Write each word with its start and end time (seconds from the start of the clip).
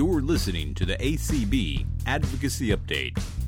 You're 0.00 0.22
listening 0.22 0.72
to 0.76 0.86
the 0.86 0.96
ACB 0.96 1.84
Advocacy 2.06 2.68
Update. 2.68 3.39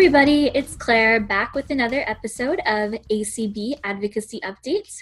Everybody, 0.00 0.50
it's 0.54 0.76
Claire 0.76 1.20
back 1.20 1.54
with 1.54 1.68
another 1.68 2.02
episode 2.06 2.58
of 2.64 2.92
ACB 3.12 3.78
Advocacy 3.84 4.40
Updates. 4.40 4.96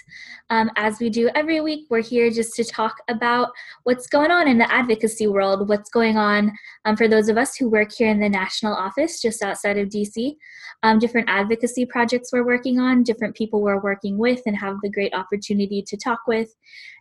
Um, 0.49 0.69
as 0.75 0.99
we 0.99 1.09
do 1.09 1.29
every 1.35 1.61
week, 1.61 1.87
we're 1.89 2.01
here 2.01 2.29
just 2.29 2.53
to 2.55 2.65
talk 2.65 2.97
about 3.07 3.51
what's 3.83 4.07
going 4.07 4.29
on 4.29 4.49
in 4.49 4.57
the 4.57 4.69
advocacy 4.69 5.25
world, 5.25 5.69
what's 5.69 5.89
going 5.89 6.17
on 6.17 6.51
um, 6.83 6.97
for 6.97 7.07
those 7.07 7.29
of 7.29 7.37
us 7.37 7.55
who 7.55 7.69
work 7.69 7.93
here 7.93 8.09
in 8.09 8.19
the 8.19 8.27
national 8.27 8.73
office 8.73 9.21
just 9.21 9.41
outside 9.41 9.77
of 9.77 9.87
DC, 9.87 10.35
um, 10.83 10.99
different 10.99 11.29
advocacy 11.29 11.85
projects 11.85 12.33
we're 12.33 12.45
working 12.45 12.77
on, 12.77 13.01
different 13.01 13.33
people 13.37 13.61
we're 13.61 13.81
working 13.81 14.17
with, 14.17 14.41
and 14.47 14.57
have 14.57 14.75
the 14.83 14.89
great 14.89 15.13
opportunity 15.13 15.81
to 15.81 15.95
talk 15.95 16.19
with. 16.27 16.53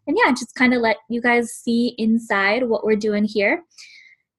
And 0.06 0.16
yeah, 0.16 0.30
just 0.30 0.54
kind 0.54 0.72
of 0.72 0.82
let 0.82 0.98
you 1.10 1.20
guys 1.20 1.50
see 1.50 1.96
inside 1.98 2.62
what 2.62 2.84
we're 2.84 2.94
doing 2.94 3.24
here 3.24 3.64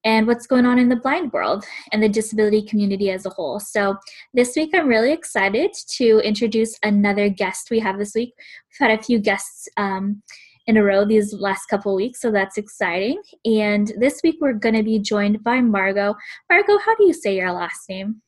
and 0.03 0.27
what's 0.27 0.47
going 0.47 0.65
on 0.65 0.79
in 0.79 0.89
the 0.89 0.95
blind 0.95 1.33
world 1.33 1.65
and 1.91 2.01
the 2.01 2.09
disability 2.09 2.61
community 2.61 3.11
as 3.11 3.25
a 3.25 3.29
whole. 3.29 3.59
So, 3.59 3.97
this 4.33 4.55
week 4.55 4.71
I'm 4.73 4.87
really 4.87 5.11
excited 5.11 5.73
to 5.97 6.19
introduce 6.19 6.77
another 6.83 7.29
guest 7.29 7.69
we 7.69 7.79
have 7.79 7.97
this 7.97 8.15
week. 8.15 8.33
We've 8.37 8.89
had 8.89 8.99
a 8.99 9.03
few 9.03 9.19
guests 9.19 9.67
um, 9.77 10.21
in 10.67 10.77
a 10.77 10.83
row 10.83 11.05
these 11.05 11.33
last 11.33 11.65
couple 11.65 11.95
weeks, 11.95 12.21
so 12.21 12.31
that's 12.31 12.57
exciting. 12.57 13.21
And 13.45 13.91
this 13.97 14.21
week 14.23 14.37
we're 14.39 14.53
going 14.53 14.75
to 14.75 14.83
be 14.83 14.99
joined 14.99 15.43
by 15.43 15.61
Margot. 15.61 16.15
Margot, 16.49 16.77
how 16.77 16.95
do 16.95 17.05
you 17.05 17.13
say 17.13 17.35
your 17.35 17.51
last 17.51 17.89
name? 17.89 18.21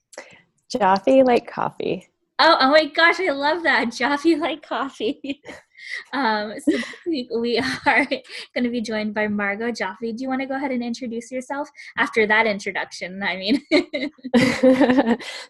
Jaffe 0.69 1.23
like 1.23 1.47
coffee. 1.51 2.10
Oh, 2.43 2.57
oh 2.59 2.71
my 2.71 2.85
gosh, 2.85 3.19
I 3.19 3.29
love 3.29 3.61
that. 3.63 3.91
Jaffe 3.97 4.35
like 4.35 4.63
coffee. 4.63 5.43
um, 6.13 6.53
so 6.67 6.77
week 7.05 7.29
we 7.35 7.59
are 7.85 8.05
going 8.05 8.63
to 8.63 8.69
be 8.69 8.81
joined 8.81 9.13
by 9.13 9.27
Margot 9.27 9.71
Jaffe. 9.71 10.11
Do 10.11 10.23
you 10.23 10.27
want 10.27 10.41
to 10.41 10.47
go 10.47 10.55
ahead 10.55 10.71
and 10.71 10.83
introduce 10.83 11.31
yourself 11.31 11.69
after 11.97 12.25
that 12.25 12.47
introduction? 12.47 13.21
I 13.21 13.37
mean, 13.37 13.61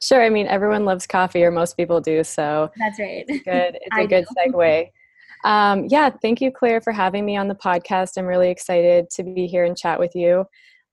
sure. 0.02 0.22
I 0.22 0.30
mean, 0.30 0.48
everyone 0.48 0.84
loves 0.84 1.08
coffee, 1.08 1.46
or 1.46 1.52
most 1.52 1.78
people 1.78 2.02
do. 2.02 2.26
So 2.26 2.70
that's 2.78 3.00
right. 3.00 3.24
It's 3.26 3.44
good. 3.46 3.80
It's 3.82 3.98
a 3.98 4.08
good 4.08 4.26
do. 4.30 4.52
segue. 4.52 4.92
Um, 5.46 5.86
yeah, 5.88 6.10
thank 6.10 6.42
you, 6.42 6.52
Claire, 6.52 6.82
for 6.82 6.92
having 6.92 7.26
me 7.26 7.38
on 7.38 7.48
the 7.48 7.56
podcast. 7.56 8.18
I'm 8.18 8.26
really 8.26 8.50
excited 8.50 9.10
to 9.12 9.24
be 9.24 9.48
here 9.48 9.64
and 9.64 9.78
chat 9.78 9.98
with 9.98 10.14
you. 10.14 10.44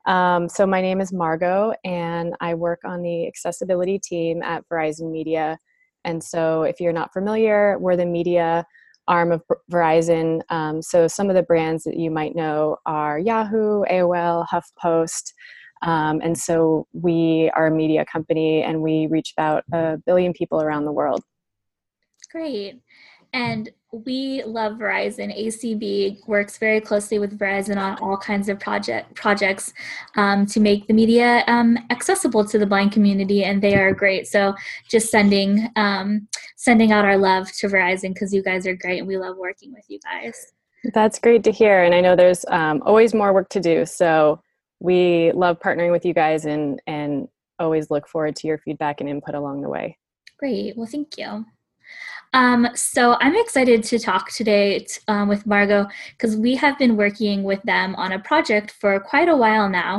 Um, 0.07 0.49
so, 0.49 0.65
my 0.65 0.81
name 0.81 1.01
is 1.01 1.13
Margot, 1.13 1.75
and 1.85 2.35
I 2.41 2.55
work 2.55 2.83
on 2.85 3.03
the 3.03 3.27
accessibility 3.27 3.99
team 3.99 4.43
at 4.43 4.63
Verizon 4.69 5.11
Media. 5.11 5.59
And 6.09 6.25
so, 6.25 6.63
if 6.63 6.81
you're 6.81 6.93
not 6.93 7.13
familiar, 7.13 7.79
we're 7.79 7.97
the 7.97 8.07
media 8.07 8.67
arm 9.09 9.33
of 9.33 9.43
Verizon. 9.73 10.41
Um, 10.51 10.81
so 10.81 11.09
some 11.09 11.29
of 11.29 11.35
the 11.35 11.43
brands 11.43 11.85
that 11.85 11.97
you 11.97 12.11
might 12.11 12.37
know 12.37 12.77
are 12.87 13.19
Yahoo, 13.19 13.83
AOL, 13.91 14.47
HuffPost. 14.47 15.33
Um, 15.83 16.21
and 16.23 16.37
so 16.37 16.87
we 16.93 17.51
are 17.55 17.67
a 17.67 17.71
media 17.71 18.05
company 18.05 18.63
and 18.63 18.83
we 18.83 19.07
reach 19.07 19.33
about 19.37 19.65
a 19.73 19.97
billion 20.07 20.33
people 20.33 20.61
around 20.61 20.85
the 20.85 20.93
world. 20.93 21.23
Great. 22.31 22.81
And 23.33 23.71
we 23.93 24.43
love 24.45 24.75
Verizon. 24.75 25.35
ACB 25.35 26.27
works 26.27 26.59
very 26.59 26.81
closely 26.81 27.19
with 27.19 27.39
Verizon 27.39 27.79
on 27.79 27.99
all 28.01 28.17
kinds 28.17 28.49
of 28.49 28.61
project 28.61 29.15
projects 29.15 29.73
um, 30.17 30.45
to 30.47 30.61
make 30.61 30.87
the 30.87 30.93
media 30.93 31.43
um, 31.47 31.79
accessible 31.91 32.45
to 32.45 32.59
the 32.59 32.67
blind 32.67 32.93
community, 32.93 33.45
and 33.45 33.63
they 33.63 33.77
are 33.77 33.93
great. 33.93 34.27
So 34.29 34.55
just 34.91 35.11
sending 35.11 35.71
um, 35.77 36.29
sending 36.57 36.93
out 36.93 37.05
our 37.05 37.17
love 37.17 37.51
to 37.53 37.69
Verizon 37.69 38.13
because 38.13 38.33
you 38.33 38.43
guys 38.43 38.67
are 38.67 38.77
great, 38.77 38.99
and 38.99 39.09
we 39.09 39.17
love 39.17 39.37
working 39.37 39.73
with 39.73 39.85
you 39.89 39.99
guys. 40.05 40.53
That's 40.93 41.19
great 41.19 41.43
to 41.45 41.51
hear, 41.51 41.83
and 41.83 41.95
I 41.95 42.01
know 42.01 42.15
there's 42.15 42.45
um, 42.49 42.83
always 42.85 43.15
more 43.15 43.33
work 43.33 43.49
to 43.51 43.61
do. 43.61 43.87
So 43.87 44.43
we 44.81 45.33
love 45.33 45.61
partnering 45.61 45.93
with 45.93 46.05
you 46.05 46.13
guys, 46.13 46.45
and 46.45 46.81
and 46.87 47.27
always 47.59 47.91
look 47.91 48.07
forward 48.07 48.37
to 48.37 48.47
your 48.47 48.59
feedback 48.59 49.01
and 49.01 49.09
input 49.09 49.35
along 49.35 49.63
the 49.63 49.69
way. 49.69 49.97
Great. 50.39 50.77
Well, 50.77 50.87
thank 50.87 51.17
you. 51.17 51.47
Um, 52.35 52.69
so 52.75 53.17
I'm 53.21 53.37
excited 53.37 53.83
to 53.85 53.99
talk 53.99 54.31
today 54.31 54.81
t- 54.81 55.01
um, 55.09 55.29
with 55.29 55.47
Margot 55.47 55.87
because 56.11 56.37
we 56.37 56.55
have 56.57 56.79
been 56.79 56.97
working 56.97 57.43
with 57.43 57.63
them 57.63 57.95
on 57.97 58.13
a 58.13 58.19
project 58.19 58.73
for 58.81 59.01
quite 59.01 59.29
a 59.29 59.37
while 59.37 59.69
now. 59.69 59.97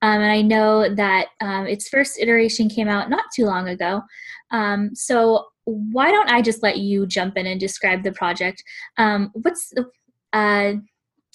Um, 0.00 0.20
and 0.20 0.32
I 0.32 0.42
know 0.42 0.94
that 0.94 1.28
um, 1.40 1.66
its 1.66 1.88
first 1.88 2.18
iteration 2.20 2.68
came 2.68 2.88
out 2.88 3.10
not 3.10 3.24
too 3.34 3.44
long 3.44 3.68
ago. 3.68 4.02
Um, 4.50 4.94
so 4.94 5.46
why 5.64 6.10
don't 6.10 6.30
I 6.30 6.42
just 6.42 6.62
let 6.62 6.78
you 6.78 7.06
jump 7.06 7.36
in 7.36 7.46
and 7.46 7.58
describe 7.58 8.02
the 8.02 8.12
project? 8.12 8.62
Um, 8.98 9.30
what's 9.34 9.70
the 9.70 9.90
uh, 10.32 10.74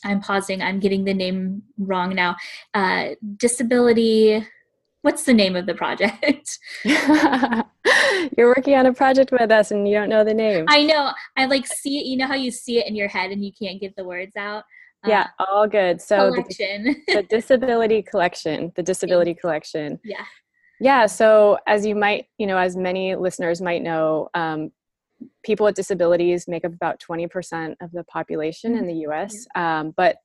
I'm 0.03 0.22
pausing. 0.22 0.62
I'm 0.62 0.80
getting 0.80 1.06
the 1.06 1.13
name 1.13 1.63
wrong 1.78 2.13
now. 2.13 2.36
Uh, 2.74 3.09
disability 3.38 4.46
what's 5.02 5.24
the 5.24 5.34
name 5.34 5.56
of 5.56 5.66
the 5.66 5.74
project? 5.74 6.59
You're 8.38 8.47
working 8.47 8.75
on 8.75 8.85
a 8.85 8.94
project 8.94 9.31
with 9.31 9.52
us 9.52 9.72
and 9.72 9.88
you 9.88 9.96
don't 9.96 10.09
know 10.09 10.24
the 10.24 10.34
name. 10.34 10.66
I 10.68 10.84
know. 10.84 11.12
I 11.35 11.46
like 11.46 11.68
see 11.68 12.00
it. 12.00 12.06
You 12.06 12.18
know 12.18 12.28
how 12.28 12.35
you 12.35 12.52
see 12.52 12.80
it 12.80 12.88
in 12.88 12.96
your 12.96 13.07
head 13.07 13.31
and 13.31 13.44
you 13.44 13.52
can't 13.52 13.80
get 13.80 13.96
the 13.96 14.03
words 14.03 14.36
out? 14.36 14.63
Yeah, 15.06 15.28
uh, 15.40 15.46
all 15.50 15.68
good. 15.68 16.02
So 16.02 16.31
collection. 16.31 16.84
The, 16.84 16.97
the 17.16 17.24
disability 17.24 18.02
collection, 18.02 18.72
the 18.75 18.84
disability 18.84 19.34
collection. 19.34 20.00
Yeah. 20.03 20.25
Yeah. 20.80 21.06
So 21.06 21.57
as 21.68 21.86
you 21.86 21.96
might, 21.96 22.25
you 22.38 22.47
know, 22.47 22.57
as 22.57 22.75
many 22.75 23.16
listeners 23.16 23.62
might 23.62 23.81
know, 23.81 24.30
um, 24.34 24.72
people 25.44 25.66
with 25.66 25.75
disabilities 25.75 26.47
make 26.47 26.66
up 26.66 26.74
about 26.74 27.00
20% 27.00 27.75
of 27.81 27.91
the 27.91 28.03
population 28.03 28.74
mm-hmm. 28.74 28.80
in 28.81 28.88
the 28.88 29.07
US, 29.07 29.47
um, 29.56 29.94
but 29.96 30.18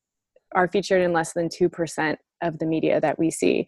are 0.55 0.69
featured 0.69 1.01
in 1.01 1.13
less 1.13 1.33
than 1.33 1.49
2% 1.49 2.17
of 2.43 2.59
the 2.59 2.67
media 2.67 3.01
that 3.01 3.19
we 3.19 3.31
see 3.31 3.67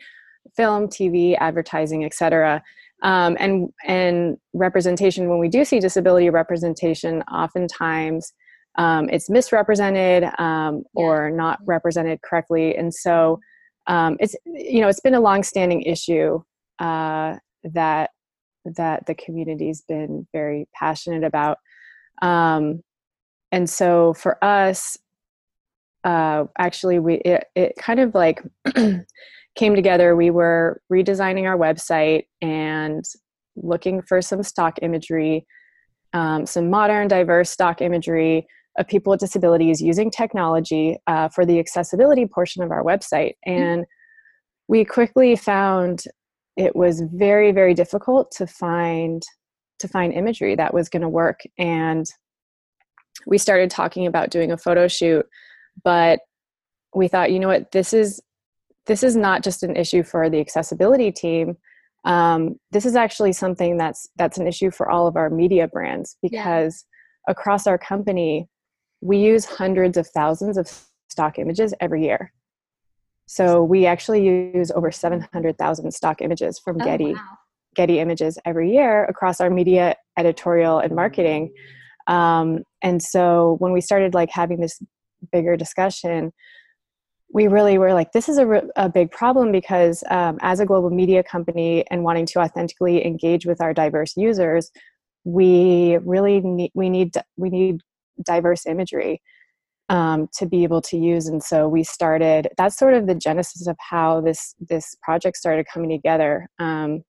film, 0.56 0.88
TV, 0.88 1.36
advertising, 1.38 2.04
etc. 2.04 2.62
Um, 3.02 3.36
and 3.38 3.70
and 3.84 4.36
representation 4.52 5.28
when 5.28 5.38
we 5.38 5.48
do 5.48 5.64
see 5.64 5.80
disability 5.80 6.30
representation, 6.30 7.22
oftentimes 7.22 8.32
um, 8.76 9.08
it's 9.10 9.30
misrepresented 9.30 10.24
um, 10.38 10.84
or 10.94 11.30
not 11.30 11.58
represented 11.64 12.20
correctly, 12.22 12.76
and 12.76 12.92
so 12.92 13.40
um, 13.86 14.16
it's 14.20 14.34
you 14.46 14.80
know 14.80 14.88
it's 14.88 15.00
been 15.00 15.14
a 15.14 15.20
long-standing 15.20 15.82
issue 15.82 16.40
uh, 16.78 17.36
that 17.62 18.10
that 18.64 19.06
the 19.06 19.14
community's 19.14 19.82
been 19.82 20.26
very 20.32 20.66
passionate 20.74 21.24
about. 21.24 21.58
Um, 22.22 22.82
and 23.52 23.68
so 23.68 24.14
for 24.14 24.42
us, 24.42 24.96
uh, 26.02 26.44
actually, 26.58 26.98
we 26.98 27.14
it, 27.16 27.44
it 27.54 27.74
kind 27.78 28.00
of 28.00 28.14
like 28.14 28.42
came 29.54 29.74
together, 29.74 30.16
we 30.16 30.30
were 30.30 30.80
redesigning 30.92 31.44
our 31.44 31.56
website 31.56 32.24
and 32.42 33.04
looking 33.56 34.02
for 34.02 34.20
some 34.20 34.42
stock 34.42 34.78
imagery, 34.82 35.46
um, 36.12 36.46
some 36.46 36.70
modern, 36.70 37.08
diverse 37.08 37.50
stock 37.50 37.80
imagery 37.80 38.46
of 38.78 38.88
people 38.88 39.12
with 39.12 39.20
disabilities 39.20 39.80
using 39.80 40.10
technology 40.10 40.98
uh, 41.06 41.28
for 41.28 41.46
the 41.46 41.58
accessibility 41.58 42.26
portion 42.26 42.62
of 42.62 42.70
our 42.70 42.82
website. 42.82 43.34
Mm-hmm. 43.46 43.62
And 43.62 43.84
we 44.66 44.84
quickly 44.84 45.36
found 45.36 46.04
it 46.56 46.74
was 46.74 47.02
very, 47.12 47.52
very 47.52 47.74
difficult 47.74 48.30
to 48.32 48.46
find 48.46 49.22
to 49.80 49.88
find 49.88 50.12
imagery 50.12 50.54
that 50.54 50.72
was 50.72 50.88
going 50.88 51.02
to 51.02 51.08
work. 51.08 51.40
And 51.58 52.06
we 53.26 53.38
started 53.38 53.70
talking 53.70 54.06
about 54.06 54.30
doing 54.30 54.52
a 54.52 54.56
photo 54.56 54.86
shoot, 54.86 55.26
but 55.82 56.20
we 56.94 57.08
thought, 57.08 57.32
you 57.32 57.40
know 57.40 57.48
what, 57.48 57.72
this 57.72 57.92
is 57.92 58.20
this 58.86 59.02
is 59.02 59.16
not 59.16 59.42
just 59.42 59.62
an 59.62 59.76
issue 59.76 60.02
for 60.02 60.28
the 60.28 60.40
accessibility 60.40 61.10
team. 61.10 61.56
Um, 62.04 62.56
this 62.70 62.84
is 62.84 62.96
actually 62.96 63.32
something 63.32 63.78
that's 63.78 64.08
that's 64.16 64.38
an 64.38 64.46
issue 64.46 64.70
for 64.70 64.90
all 64.90 65.06
of 65.06 65.16
our 65.16 65.30
media 65.30 65.68
brands 65.68 66.16
because 66.20 66.84
yeah. 67.26 67.32
across 67.32 67.66
our 67.66 67.78
company, 67.78 68.48
we 69.00 69.18
use 69.18 69.44
hundreds 69.44 69.96
of 69.96 70.06
thousands 70.08 70.58
of 70.58 70.68
stock 71.08 71.38
images 71.38 71.72
every 71.80 72.04
year. 72.04 72.32
So 73.26 73.62
we 73.62 73.86
actually 73.86 74.24
use 74.24 74.70
over 74.72 74.90
700,000 74.92 75.92
stock 75.92 76.20
images 76.20 76.58
from 76.58 76.80
oh, 76.80 76.84
Getty, 76.84 77.14
wow. 77.14 77.20
Getty 77.74 77.98
Images 77.98 78.38
every 78.44 78.72
year 78.72 79.04
across 79.06 79.40
our 79.40 79.50
media, 79.50 79.96
editorial, 80.18 80.78
and 80.78 80.94
marketing. 80.94 81.52
Um, 82.06 82.64
and 82.82 83.02
so 83.02 83.56
when 83.60 83.72
we 83.72 83.80
started 83.80 84.12
like 84.12 84.30
having 84.30 84.60
this 84.60 84.80
bigger 85.32 85.56
discussion, 85.56 86.32
we 87.34 87.48
really 87.48 87.76
were 87.76 87.92
like, 87.92 88.12
this 88.12 88.28
is 88.28 88.38
a, 88.38 88.62
a 88.76 88.88
big 88.88 89.10
problem 89.10 89.52
because 89.52 90.02
um, 90.08 90.38
as 90.40 90.60
a 90.60 90.64
global 90.64 90.88
media 90.88 91.22
company 91.22 91.84
and 91.90 92.04
wanting 92.04 92.24
to 92.26 92.38
authentically 92.38 93.04
engage 93.04 93.44
with 93.44 93.60
our 93.60 93.74
diverse 93.74 94.16
users, 94.16 94.70
we 95.24 95.98
really 96.04 96.40
need 96.40 96.70
we 96.74 96.88
need 96.88 97.14
we 97.36 97.50
need 97.50 97.80
diverse 98.24 98.64
imagery. 98.66 99.20
um, 99.88 100.28
to 100.38 100.46
be 100.46 100.64
able 100.64 100.80
to 100.80 100.96
use. 100.96 101.26
And 101.26 101.42
so 101.42 101.68
we 101.68 101.84
started. 101.84 102.48
That's 102.56 102.76
sort 102.76 102.94
of 102.94 103.06
the 103.06 103.14
genesis 103.14 103.66
of 103.66 103.76
how 103.78 104.20
this 104.20 104.54
this 104.58 104.96
project 105.02 105.36
started 105.36 105.66
coming 105.72 105.90
together. 105.90 106.48
Um, 106.58 107.02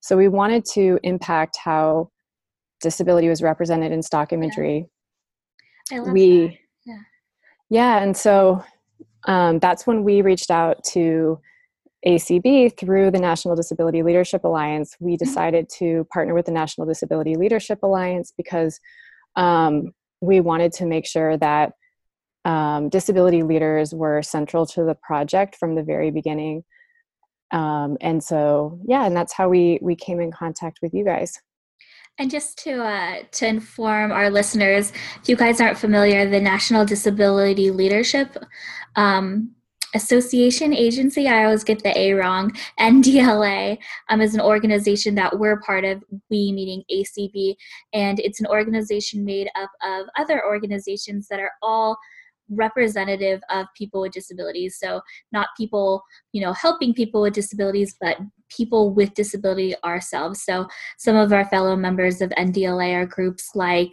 so 0.00 0.16
we 0.16 0.28
wanted 0.28 0.64
to 0.72 0.98
impact 1.02 1.58
how 1.62 2.10
disability 2.80 3.28
was 3.28 3.42
represented 3.42 3.92
in 3.92 4.02
stock 4.02 4.32
imagery. 4.32 4.86
Yeah. 5.90 6.00
we, 6.12 6.46
that. 6.46 6.56
yeah, 6.86 6.98
yeah, 7.68 8.02
and 8.02 8.16
so 8.16 8.64
um, 9.24 9.58
that's 9.58 9.86
when 9.86 10.04
we 10.04 10.22
reached 10.22 10.50
out 10.50 10.82
to 10.92 11.40
ACB 12.06 12.76
through 12.78 13.10
the 13.10 13.18
National 13.18 13.54
Disability 13.54 14.02
Leadership 14.02 14.44
Alliance. 14.44 14.96
We 15.00 15.12
Mm-hmm. 15.12 15.24
decided 15.24 15.68
to 15.78 16.06
partner 16.12 16.34
with 16.34 16.46
the 16.46 16.52
National 16.52 16.86
Disability 16.86 17.34
Leadership 17.34 17.80
Alliance 17.82 18.32
because 18.36 18.80
um, 19.36 19.92
we 20.20 20.40
wanted 20.40 20.72
to 20.74 20.86
make 20.86 21.06
sure 21.06 21.36
that 21.36 21.72
um, 22.44 22.88
disability 22.88 23.42
leaders 23.42 23.94
were 23.94 24.22
central 24.22 24.64
to 24.66 24.84
the 24.84 24.94
project 24.94 25.56
from 25.56 25.74
the 25.74 25.82
very 25.82 26.10
beginning. 26.10 26.64
Um, 27.50 27.98
and 28.00 28.22
so, 28.22 28.80
yeah, 28.86 29.04
and 29.04 29.14
that's 29.14 29.32
how 29.34 29.48
we 29.48 29.78
we 29.82 29.96
came 29.96 30.20
in 30.20 30.30
contact 30.30 30.78
with 30.80 30.94
you 30.94 31.04
guys. 31.04 31.38
And 32.20 32.30
just 32.30 32.58
to 32.64 32.84
uh, 32.84 33.22
to 33.32 33.46
inform 33.46 34.12
our 34.12 34.28
listeners, 34.28 34.92
if 35.22 35.28
you 35.30 35.36
guys 35.36 35.58
aren't 35.58 35.78
familiar, 35.78 36.28
the 36.28 36.38
National 36.38 36.84
Disability 36.84 37.70
Leadership 37.70 38.36
um, 38.94 39.52
Association 39.94 40.74
Agency, 40.74 41.28
I 41.28 41.44
always 41.44 41.64
get 41.64 41.82
the 41.82 41.98
A 41.98 42.12
wrong, 42.12 42.52
NDLA, 42.78 43.78
um, 44.10 44.20
is 44.20 44.34
an 44.34 44.42
organization 44.42 45.14
that 45.14 45.38
we're 45.38 45.60
part 45.60 45.86
of, 45.86 46.04
we 46.28 46.52
meaning 46.52 46.84
ACB, 46.92 47.56
and 47.94 48.20
it's 48.20 48.38
an 48.38 48.46
organization 48.48 49.24
made 49.24 49.48
up 49.54 49.70
of 49.82 50.06
other 50.18 50.44
organizations 50.44 51.26
that 51.28 51.40
are 51.40 51.52
all 51.62 51.96
representative 52.50 53.40
of 53.50 53.66
people 53.76 54.00
with 54.02 54.12
disabilities. 54.12 54.78
So 54.78 55.00
not 55.32 55.48
people 55.56 56.02
you 56.32 56.42
know 56.42 56.52
helping 56.52 56.94
people 56.94 57.22
with 57.22 57.34
disabilities 57.34 57.96
but 58.00 58.18
people 58.48 58.92
with 58.92 59.14
disability 59.14 59.74
ourselves. 59.84 60.42
So 60.42 60.66
some 60.98 61.16
of 61.16 61.32
our 61.32 61.44
fellow 61.46 61.76
members 61.76 62.20
of 62.20 62.30
ndla 62.30 62.94
are 62.94 63.06
groups 63.06 63.50
like 63.54 63.90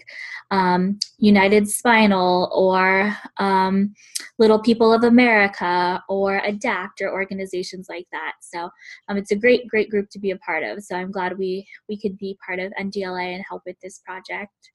um, 0.51 0.99
united 1.17 1.69
spinal 1.69 2.49
or 2.53 3.15
um, 3.37 3.93
little 4.39 4.61
people 4.61 4.93
of 4.93 5.03
america 5.03 6.03
or 6.09 6.39
adapt 6.39 7.01
or 7.01 7.11
organizations 7.11 7.87
like 7.89 8.07
that. 8.11 8.33
So 8.41 8.69
um, 9.07 9.17
it's 9.17 9.31
a 9.31 9.35
great 9.35 9.67
great 9.67 9.89
group 9.89 10.09
to 10.11 10.19
be 10.19 10.31
a 10.31 10.37
part 10.37 10.63
of. 10.63 10.83
So 10.83 10.95
i'm 10.95 11.11
glad 11.11 11.37
we 11.37 11.67
we 11.87 11.97
could 11.97 12.17
be 12.17 12.37
part 12.45 12.59
of 12.59 12.73
ndla 12.79 13.35
and 13.35 13.45
help 13.47 13.61
with 13.65 13.79
this 13.81 13.99
project. 14.05 14.71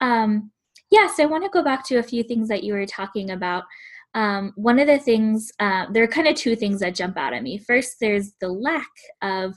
Um, 0.00 0.50
yeah, 0.92 1.08
so 1.08 1.22
I 1.22 1.26
want 1.26 1.42
to 1.42 1.50
go 1.50 1.64
back 1.64 1.84
to 1.86 1.96
a 1.96 2.02
few 2.02 2.22
things 2.22 2.48
that 2.48 2.62
you 2.62 2.74
were 2.74 2.84
talking 2.84 3.30
about. 3.30 3.64
Um, 4.14 4.52
one 4.56 4.78
of 4.78 4.86
the 4.86 4.98
things, 4.98 5.50
uh, 5.58 5.86
there 5.90 6.04
are 6.04 6.08
kind 6.08 6.28
of 6.28 6.36
two 6.36 6.54
things 6.54 6.80
that 6.80 6.94
jump 6.94 7.16
out 7.16 7.32
at 7.32 7.42
me. 7.42 7.56
First, 7.56 7.96
there's 7.98 8.32
the 8.42 8.48
lack 8.48 8.90
of 9.22 9.54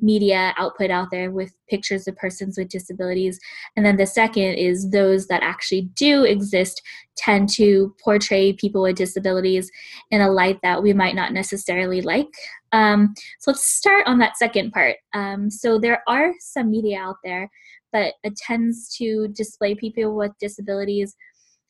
media 0.00 0.54
output 0.56 0.90
out 0.90 1.10
there 1.10 1.30
with 1.30 1.52
pictures 1.68 2.08
of 2.08 2.16
persons 2.16 2.56
with 2.56 2.70
disabilities. 2.70 3.38
And 3.76 3.84
then 3.84 3.98
the 3.98 4.06
second 4.06 4.54
is 4.54 4.90
those 4.90 5.26
that 5.26 5.42
actually 5.42 5.90
do 5.94 6.24
exist 6.24 6.80
tend 7.16 7.50
to 7.50 7.94
portray 8.02 8.54
people 8.54 8.80
with 8.80 8.96
disabilities 8.96 9.70
in 10.10 10.22
a 10.22 10.30
light 10.30 10.58
that 10.62 10.82
we 10.82 10.94
might 10.94 11.16
not 11.16 11.34
necessarily 11.34 12.00
like. 12.00 12.28
Um, 12.72 13.12
so 13.40 13.50
let's 13.50 13.66
start 13.66 14.06
on 14.06 14.18
that 14.20 14.38
second 14.38 14.70
part. 14.70 14.96
Um, 15.12 15.50
so 15.50 15.78
there 15.78 16.02
are 16.08 16.32
some 16.38 16.70
media 16.70 16.98
out 16.98 17.16
there 17.24 17.50
that 17.92 18.14
tends 18.36 18.94
to 18.96 19.28
display 19.28 19.74
people 19.74 20.14
with 20.14 20.32
disabilities 20.40 21.14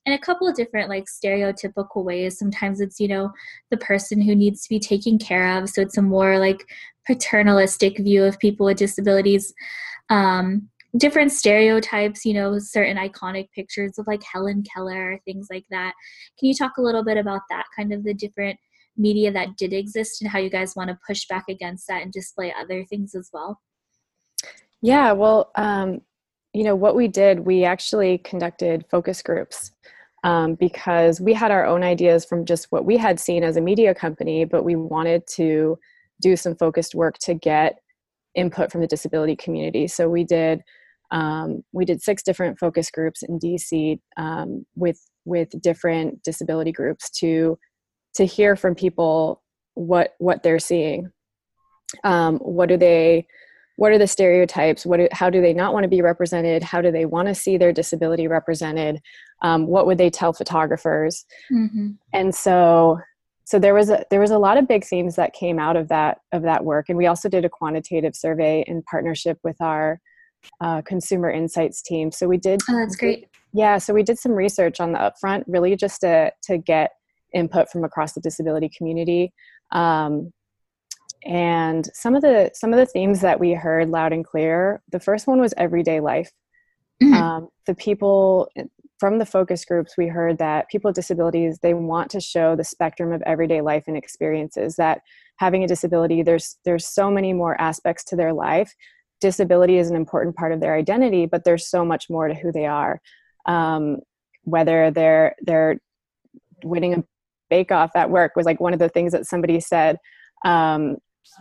in 0.06 0.15
a 0.15 0.19
couple 0.19 0.49
of 0.49 0.55
different 0.55 0.88
like 0.88 1.05
stereotypical 1.05 2.03
ways. 2.05 2.38
Sometimes 2.38 2.81
it's 2.81 2.99
you 2.99 3.09
know 3.09 3.31
the 3.70 3.76
person 3.76 4.20
who 4.20 4.35
needs 4.35 4.62
to 4.62 4.69
be 4.69 4.81
taken 4.81 5.19
care 5.19 5.59
of 5.59 5.69
so 5.69 5.82
it's 5.82 5.99
a 5.99 6.03
more 6.03 6.38
like 6.38 6.65
paternalistic 7.06 7.99
view 7.99 8.25
of 8.25 8.38
people 8.38 8.67
with 8.67 8.79
disabilities. 8.79 9.53
Um, 10.11 10.69
different 10.97 11.31
stereotypes 11.31 12.25
you 12.25 12.32
know 12.32 12.59
certain 12.59 12.97
iconic 12.97 13.50
pictures 13.55 13.99
of 13.99 14.06
like 14.06 14.23
helen 14.32 14.65
keller 14.75 15.20
things 15.25 15.49
like 15.50 15.67
that. 15.70 15.93
Can 16.38 16.49
you 16.49 16.55
talk 16.55 16.79
a 16.79 16.82
little 16.82 17.05
bit 17.05 17.19
about 17.19 17.43
that 17.50 17.67
kind 17.76 17.93
of 17.93 18.05
the 18.05 18.15
different 18.15 18.59
media 18.97 19.31
that 19.31 19.56
did 19.59 19.73
exist 19.73 20.23
and 20.23 20.31
how 20.31 20.38
you 20.38 20.50
guys 20.50 20.75
want 20.75 20.88
to 20.88 20.99
push 21.06 21.26
back 21.29 21.44
against 21.49 21.87
that 21.87 22.03
and 22.03 22.12
display 22.12 22.53
other 22.59 22.85
things 22.87 23.15
as 23.15 23.29
well 23.32 23.61
Yeah, 24.82 25.12
well, 25.12 25.50
um, 25.56 26.00
you 26.52 26.64
know, 26.64 26.76
what 26.76 26.96
we 26.96 27.08
did, 27.08 27.40
we 27.40 27.64
actually 27.64 28.19
conducted 28.19 28.84
focus 28.90 29.22
groups 29.22 29.72
um, 30.25 30.54
because 30.54 31.20
we 31.20 31.32
had 31.32 31.50
our 31.50 31.66
own 31.66 31.82
ideas 31.82 32.25
from 32.25 32.44
just 32.44 32.66
what 32.70 32.84
we 32.84 32.96
had 32.96 33.20
seen 33.20 33.44
as 33.44 33.56
a 33.56 33.60
media 33.60 33.94
company, 33.94 34.44
but 34.44 34.64
we 34.64 34.76
wanted 34.76 35.26
to 35.34 35.78
do 36.20 36.36
some 36.36 36.56
focused 36.56 36.94
work 36.94 37.19
to 37.19 37.34
get 37.34 37.80
input 38.34 38.70
from 38.70 38.80
the 38.80 38.86
disability 38.86 39.36
community. 39.36 39.86
So 39.86 40.08
we 40.08 40.25
did 40.25 40.62
um, 41.10 41.62
we 41.72 41.86
did 41.86 42.02
six 42.02 42.22
different 42.22 42.58
focus 42.58 42.90
groups 42.90 43.22
in 43.22 43.38
DC 43.38 43.98
um, 44.19 44.66
with 44.76 45.00
with 45.24 45.48
different 45.62 46.22
disability 46.22 46.72
groups 46.72 47.08
to 47.10 47.58
to 48.14 48.24
hear 48.26 48.56
from 48.56 48.74
people 48.74 49.42
what 49.74 50.14
what 50.19 50.42
they're 50.42 50.58
seeing. 50.58 51.10
Um, 52.04 52.38
what 52.38 52.69
do 52.69 52.76
they 52.76 53.26
what 53.78 53.92
are 53.92 53.98
the 53.98 54.08
stereotypes? 54.08 54.84
What 54.84 54.96
do, 54.96 55.08
how 55.12 55.30
do 55.30 55.40
they 55.40 55.54
not 55.54 55.72
want 55.72 55.84
to 55.84 55.88
be 55.88 56.02
represented? 56.02 56.64
How 56.64 56.80
do 56.80 56.90
they 56.90 57.06
want 57.06 57.28
to 57.28 57.34
see 57.34 57.56
their 57.56 57.72
disability 57.72 58.26
represented? 58.26 59.00
Um, 59.42 59.69
what 59.69 59.86
would 59.86 59.98
they 59.98 60.10
tell 60.10 60.32
photographers? 60.32 61.25
Mm-hmm. 61.52 61.90
and 62.12 62.34
so 62.34 62.98
so 63.44 63.58
there 63.60 63.75
was 63.75 63.88
a 63.88 64.04
there 64.10 64.19
was 64.19 64.32
a 64.32 64.38
lot 64.38 64.58
of 64.58 64.66
big 64.66 64.84
themes 64.84 65.14
that 65.14 65.32
came 65.32 65.60
out 65.60 65.76
of 65.76 65.88
that 65.88 66.19
of 66.32 66.42
that 66.42 66.64
work 66.64 66.88
and 66.88 66.98
we 66.98 67.06
also 67.06 67.28
did 67.28 67.44
a 67.44 67.48
quantitative 67.48 68.16
survey 68.16 68.64
in 68.66 68.82
partnership 68.82 69.38
with 69.44 69.56
our 69.60 70.00
uh, 70.60 70.82
consumer 70.82 71.31
insights 71.31 71.81
team. 71.81 72.10
So 72.10 72.26
we 72.26 72.36
did 72.36 72.60
oh 72.69 72.76
that's 72.76 72.96
great. 72.96 73.28
Yeah 73.52 73.78
so 73.78 73.94
we 73.94 74.02
did 74.02 74.19
some 74.19 74.32
research 74.32 74.81
on 74.81 74.90
the 74.90 74.98
upfront 74.98 75.44
really 75.46 75.76
just 75.76 76.00
to 76.00 76.32
to 76.42 76.58
get 76.58 76.90
input 77.32 77.70
from 77.70 77.84
across 77.84 78.12
the 78.12 78.20
disability 78.20 78.70
community. 78.76 79.32
Um, 79.70 80.32
and 81.25 81.88
some 81.94 82.15
of 82.15 82.23
the 82.23 82.50
some 82.55 82.73
of 82.73 82.79
the 82.79 82.87
themes 82.87 83.20
that 83.20 83.41
we 83.41 83.53
heard 83.53 83.91
loud 83.91 84.12
and 84.12 84.25
clear 84.25 84.81
the 84.91 85.00
first 85.00 85.26
one 85.26 85.41
was 85.41 85.55
everyday 85.56 86.00
life. 86.00 86.31
Mhm. 87.03 87.15
um, 87.15 87.49
the 87.67 87.75
people 87.75 88.49
from 88.99 89.19
the 89.19 89.26
focus 89.26 89.65
groups 89.65 89.97
we 89.97 90.09
heard 90.09 90.38
that 90.38 90.69
people 90.69 90.88
with 90.88 90.97
disabilities 90.97 91.61
they 91.61 91.73
want 91.75 92.11
to 92.11 92.20
show 92.20 92.56
the 92.56 92.65
spectrum 92.65 93.13
of 93.13 93.22
everyday 93.22 93.60
life 93.60 93.84
and 93.87 93.96
experiences 93.96 94.75
that 94.75 95.03
having 95.37 95.63
a 95.63 95.69
disability 95.69 96.22
there's 96.22 96.56
there's 96.65 96.87
so 96.89 97.08
many 97.10 97.32
more 97.32 97.60
aspects 97.60 98.03
to 98.05 98.17
their 98.17 98.32
life. 98.32 98.75
Disability 99.20 99.79
is 99.79 99.91
an 99.91 99.96
important 99.96 100.34
part 100.37 100.53
of 100.53 100.60
their 100.60 100.75
identity 100.75 101.27
but 101.27 101.44
there's 101.44 101.69
so 101.69 101.84
much 101.84 102.10
more 102.10 102.27
to 102.29 102.34
who 102.34 102.51
they 102.51 102.67
are. 102.67 103.01
Um, 103.46 103.98
whether 104.43 104.91
they're 104.91 105.34
they're 105.43 105.79
winning 106.65 106.94
a 106.94 107.05
bake 107.51 107.70
off 107.70 107.91
at 107.94 108.10
work 108.10 108.32
was 108.34 108.46
like 108.46 108.60
one 108.60 108.72
of 108.72 108.79
the 108.79 108.89
things 108.89 109.13
that 109.13 109.27
somebody 109.27 109.60
said. 109.60 109.96
Um, 110.44 110.96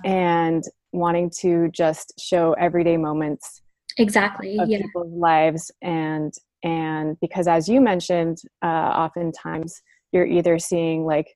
and 0.06 0.64
wanting 0.92 1.30
to 1.30 1.70
just 1.70 2.14
show 2.20 2.54
everyday 2.54 2.98
moments 2.98 3.62
exactly 3.98 4.58
of 4.60 4.70
yeah. 4.70 4.80
people's 4.82 5.14
lives 5.14 5.72
and 5.82 6.34
and 6.64 7.20
because 7.20 7.48
as 7.48 7.68
you 7.68 7.82
mentioned 7.82 8.38
uh, 8.64 8.68
oftentimes 8.68 9.82
you're 10.12 10.26
either 10.26 10.58
seeing 10.60 11.06
like 11.06 11.36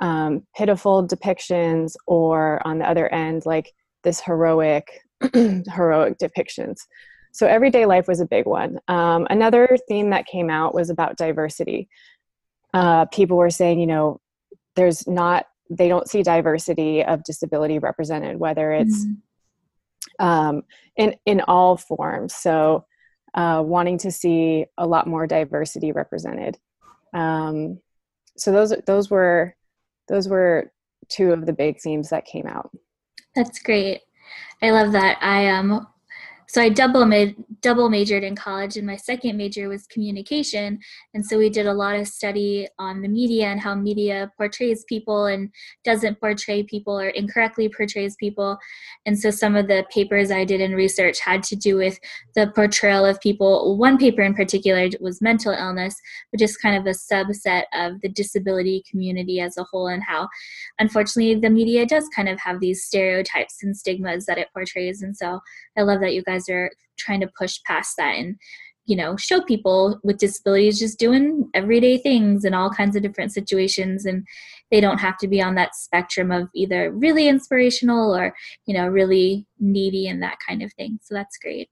um, 0.00 0.44
pitiful 0.56 1.06
depictions 1.06 1.94
or 2.06 2.60
on 2.66 2.78
the 2.78 2.88
other 2.88 3.12
end 3.14 3.46
like 3.46 3.72
this 4.02 4.20
heroic 4.20 5.00
heroic 5.32 6.18
depictions. 6.18 6.80
So 7.32 7.46
everyday 7.46 7.86
life 7.86 8.08
was 8.08 8.20
a 8.20 8.26
big 8.26 8.46
one. 8.46 8.78
Um, 8.88 9.26
another 9.30 9.78
theme 9.88 10.10
that 10.10 10.26
came 10.26 10.50
out 10.50 10.74
was 10.74 10.90
about 10.90 11.16
diversity. 11.16 11.88
Uh, 12.74 13.06
people 13.06 13.36
were 13.36 13.50
saying 13.50 13.78
you 13.78 13.86
know 13.86 14.20
there's 14.74 15.06
not 15.06 15.46
they 15.70 15.88
don't 15.88 16.08
see 16.08 16.22
diversity 16.22 17.04
of 17.04 17.24
disability 17.24 17.78
represented 17.78 18.38
whether 18.38 18.72
it's 18.72 19.06
Mhm. 19.06 19.16
um, 20.18 20.62
in 20.96 21.14
in 21.24 21.40
all 21.42 21.76
forms. 21.76 22.34
So, 22.34 22.84
uh, 23.34 23.62
wanting 23.64 23.98
to 23.98 24.10
see 24.10 24.66
a 24.76 24.86
lot 24.86 25.06
more 25.06 25.26
diversity 25.26 25.92
represented. 25.92 26.58
Um, 27.14 27.80
so 28.36 28.52
those 28.52 28.74
those 28.86 29.10
were 29.10 29.54
those 30.08 30.28
were 30.28 30.72
two 31.08 31.32
of 31.32 31.46
the 31.46 31.52
big 31.52 31.80
themes 31.80 32.10
that 32.10 32.24
came 32.26 32.46
out. 32.46 32.70
That's 33.34 33.58
great. 33.60 34.02
I 34.60 34.70
love 34.70 34.92
that. 34.92 35.18
I 35.22 35.48
um 35.48 35.86
so 36.52 36.60
I 36.60 36.68
double 36.68 37.06
ma- 37.06 37.32
double 37.62 37.88
majored 37.88 38.22
in 38.22 38.36
college, 38.36 38.76
and 38.76 38.86
my 38.86 38.96
second 38.96 39.38
major 39.38 39.70
was 39.70 39.86
communication. 39.86 40.78
And 41.14 41.24
so 41.24 41.38
we 41.38 41.48
did 41.48 41.66
a 41.66 41.72
lot 41.72 41.96
of 41.96 42.06
study 42.06 42.68
on 42.78 43.00
the 43.00 43.08
media 43.08 43.46
and 43.46 43.58
how 43.58 43.74
media 43.74 44.30
portrays 44.36 44.84
people 44.86 45.24
and 45.24 45.48
doesn't 45.82 46.20
portray 46.20 46.62
people 46.62 47.00
or 47.00 47.08
incorrectly 47.08 47.70
portrays 47.70 48.16
people. 48.16 48.58
And 49.06 49.18
so 49.18 49.30
some 49.30 49.56
of 49.56 49.66
the 49.66 49.86
papers 49.90 50.30
I 50.30 50.44
did 50.44 50.60
in 50.60 50.74
research 50.74 51.20
had 51.20 51.42
to 51.44 51.56
do 51.56 51.76
with 51.76 51.98
the 52.34 52.48
portrayal 52.54 53.06
of 53.06 53.18
people. 53.22 53.78
One 53.78 53.96
paper 53.96 54.20
in 54.20 54.34
particular 54.34 54.90
was 55.00 55.22
mental 55.22 55.54
illness, 55.54 55.94
but 56.30 56.38
just 56.38 56.60
kind 56.60 56.76
of 56.76 56.84
a 56.84 56.90
subset 56.90 57.62
of 57.72 57.98
the 58.02 58.10
disability 58.10 58.84
community 58.90 59.40
as 59.40 59.56
a 59.56 59.64
whole, 59.64 59.88
and 59.88 60.02
how 60.02 60.28
unfortunately 60.78 61.34
the 61.34 61.48
media 61.48 61.86
does 61.86 62.06
kind 62.14 62.28
of 62.28 62.38
have 62.40 62.60
these 62.60 62.84
stereotypes 62.84 63.62
and 63.62 63.74
stigmas 63.74 64.26
that 64.26 64.36
it 64.36 64.48
portrays. 64.52 65.00
And 65.00 65.16
so 65.16 65.40
I 65.78 65.82
love 65.82 66.00
that 66.00 66.12
you 66.12 66.22
guys 66.22 66.41
guys 66.42 66.54
are 66.54 66.70
trying 66.98 67.20
to 67.20 67.30
push 67.38 67.58
past 67.66 67.94
that 67.98 68.16
and 68.16 68.36
you 68.84 68.96
know 68.96 69.16
show 69.16 69.40
people 69.42 70.00
with 70.02 70.18
disabilities 70.18 70.78
just 70.78 70.98
doing 70.98 71.48
everyday 71.54 71.98
things 71.98 72.44
in 72.44 72.54
all 72.54 72.70
kinds 72.70 72.96
of 72.96 73.02
different 73.02 73.32
situations 73.32 74.06
and 74.06 74.26
they 74.70 74.80
don't 74.80 74.98
have 74.98 75.18
to 75.18 75.28
be 75.28 75.40
on 75.40 75.54
that 75.54 75.74
spectrum 75.74 76.30
of 76.30 76.48
either 76.54 76.90
really 76.92 77.28
inspirational 77.28 78.14
or 78.14 78.34
you 78.66 78.74
know 78.74 78.86
really 78.86 79.46
needy 79.60 80.08
and 80.08 80.22
that 80.22 80.38
kind 80.46 80.62
of 80.62 80.72
thing. 80.74 80.98
So 81.02 81.14
that's 81.14 81.38
great. 81.38 81.68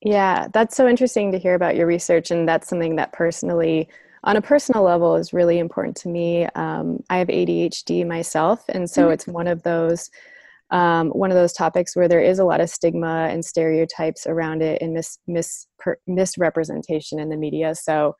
Yeah 0.00 0.48
that's 0.52 0.76
so 0.76 0.86
interesting 0.86 1.32
to 1.32 1.38
hear 1.38 1.54
about 1.54 1.76
your 1.76 1.86
research 1.86 2.30
and 2.30 2.48
that's 2.48 2.68
something 2.68 2.96
that 2.96 3.12
personally 3.12 3.88
on 4.22 4.36
a 4.36 4.42
personal 4.42 4.82
level 4.82 5.16
is 5.16 5.32
really 5.34 5.58
important 5.58 5.96
to 5.96 6.08
me. 6.08 6.46
Um, 6.54 7.02
i 7.10 7.18
have 7.18 7.28
adhd 7.28 8.06
myself 8.06 8.64
and 8.68 8.88
so 8.88 9.04
mm-hmm. 9.04 9.12
it's 9.12 9.26
one 9.26 9.48
of 9.48 9.62
those 9.64 10.10
um, 10.74 11.10
one 11.10 11.30
of 11.30 11.36
those 11.36 11.52
topics 11.52 11.94
where 11.94 12.08
there 12.08 12.20
is 12.20 12.40
a 12.40 12.44
lot 12.44 12.60
of 12.60 12.68
stigma 12.68 13.28
and 13.30 13.44
stereotypes 13.44 14.26
around 14.26 14.60
it 14.60 14.82
and 14.82 14.92
mis, 14.92 15.18
mis 15.28 15.68
per, 15.78 15.96
misrepresentation 16.08 17.20
in 17.20 17.28
the 17.28 17.36
media. 17.36 17.76
So, 17.76 18.16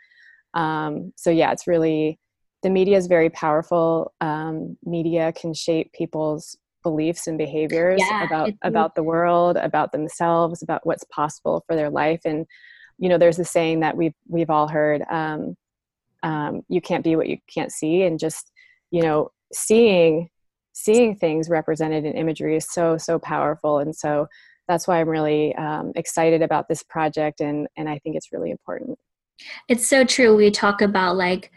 um, 0.54 1.12
so 1.16 1.30
yeah, 1.30 1.50
it's 1.50 1.66
really 1.66 2.20
the 2.62 2.70
media 2.70 2.96
is 2.96 3.08
very 3.08 3.28
powerful. 3.28 4.14
Um, 4.20 4.78
media 4.84 5.32
can 5.32 5.52
shape 5.52 5.92
people's 5.92 6.56
beliefs 6.84 7.26
and 7.26 7.36
behaviors 7.36 8.00
yeah, 8.08 8.24
about 8.24 8.52
about 8.62 8.94
the 8.94 9.02
world, 9.02 9.56
about 9.56 9.90
themselves, 9.90 10.62
about 10.62 10.86
what's 10.86 11.04
possible 11.12 11.64
for 11.66 11.74
their 11.74 11.90
life. 11.90 12.20
And 12.24 12.46
you 12.98 13.08
know, 13.08 13.18
there's 13.18 13.40
a 13.40 13.44
saying 13.44 13.80
that 13.80 13.96
we've 13.96 14.14
we've 14.28 14.50
all 14.50 14.68
heard: 14.68 15.02
um, 15.10 15.56
um, 16.22 16.62
"You 16.68 16.80
can't 16.80 17.02
be 17.02 17.16
what 17.16 17.28
you 17.28 17.38
can't 17.52 17.72
see," 17.72 18.02
and 18.02 18.16
just 18.16 18.52
you 18.92 19.02
know, 19.02 19.32
seeing 19.52 20.28
seeing 20.74 21.16
things 21.16 21.48
represented 21.48 22.04
in 22.04 22.12
imagery 22.12 22.56
is 22.56 22.66
so 22.70 22.98
so 22.98 23.18
powerful. 23.18 23.78
And 23.78 23.96
so 23.96 24.26
that's 24.68 24.88
why 24.88 24.98
i'm 24.98 25.08
really 25.08 25.54
um, 25.56 25.92
excited 25.94 26.40
about 26.40 26.68
this 26.68 26.82
project 26.82 27.40
and 27.40 27.68
and 27.76 27.86
i 27.86 27.98
think 27.98 28.16
it's 28.16 28.32
really 28.32 28.50
important. 28.50 28.98
It's 29.68 29.88
so 29.88 30.04
true. 30.04 30.36
We 30.36 30.50
talk 30.50 30.80
about 30.80 31.16
like 31.16 31.50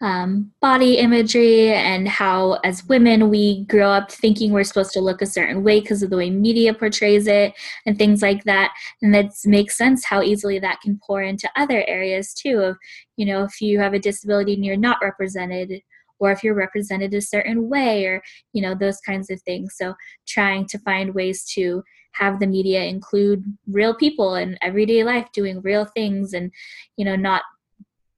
um, 0.00 0.52
body 0.60 0.98
imagery 0.98 1.72
and 1.72 2.08
how 2.08 2.54
as 2.64 2.84
women 2.84 3.30
we 3.30 3.64
grow 3.64 3.90
up 3.90 4.12
thinking 4.12 4.52
we're 4.52 4.64
supposed 4.64 4.92
to 4.92 5.00
look 5.00 5.20
a 5.20 5.26
certain 5.26 5.64
way 5.64 5.80
because 5.80 6.02
of 6.04 6.10
the 6.10 6.16
way 6.16 6.30
media 6.30 6.72
portrays 6.72 7.26
it 7.26 7.52
and 7.84 7.98
things 7.98 8.22
like 8.22 8.44
that. 8.44 8.72
And 9.02 9.12
that 9.14 9.32
makes 9.44 9.76
sense 9.76 10.04
how 10.04 10.22
easily 10.22 10.60
that 10.60 10.80
can 10.80 11.00
pour 11.04 11.22
into 11.22 11.50
other 11.56 11.84
areas 11.88 12.32
too 12.32 12.60
of 12.60 12.76
you 13.16 13.26
know 13.26 13.42
if 13.44 13.60
you 13.60 13.80
have 13.80 13.94
a 13.94 13.98
disability 13.98 14.54
and 14.54 14.64
you're 14.64 14.76
not 14.76 14.98
represented 15.02 15.82
or 16.18 16.32
if 16.32 16.42
you're 16.42 16.54
represented 16.54 17.14
a 17.14 17.20
certain 17.20 17.68
way 17.68 18.06
or 18.06 18.22
you 18.52 18.62
know 18.62 18.74
those 18.74 19.00
kinds 19.00 19.30
of 19.30 19.40
things. 19.42 19.74
So 19.76 19.94
trying 20.26 20.66
to 20.66 20.78
find 20.80 21.14
ways 21.14 21.44
to 21.54 21.82
have 22.12 22.40
the 22.40 22.46
media 22.46 22.84
include 22.84 23.44
real 23.68 23.94
people 23.94 24.34
in 24.34 24.58
everyday 24.62 25.04
life 25.04 25.28
doing 25.32 25.60
real 25.60 25.84
things 25.84 26.32
and 26.32 26.50
you 26.96 27.04
know 27.04 27.16
not 27.16 27.42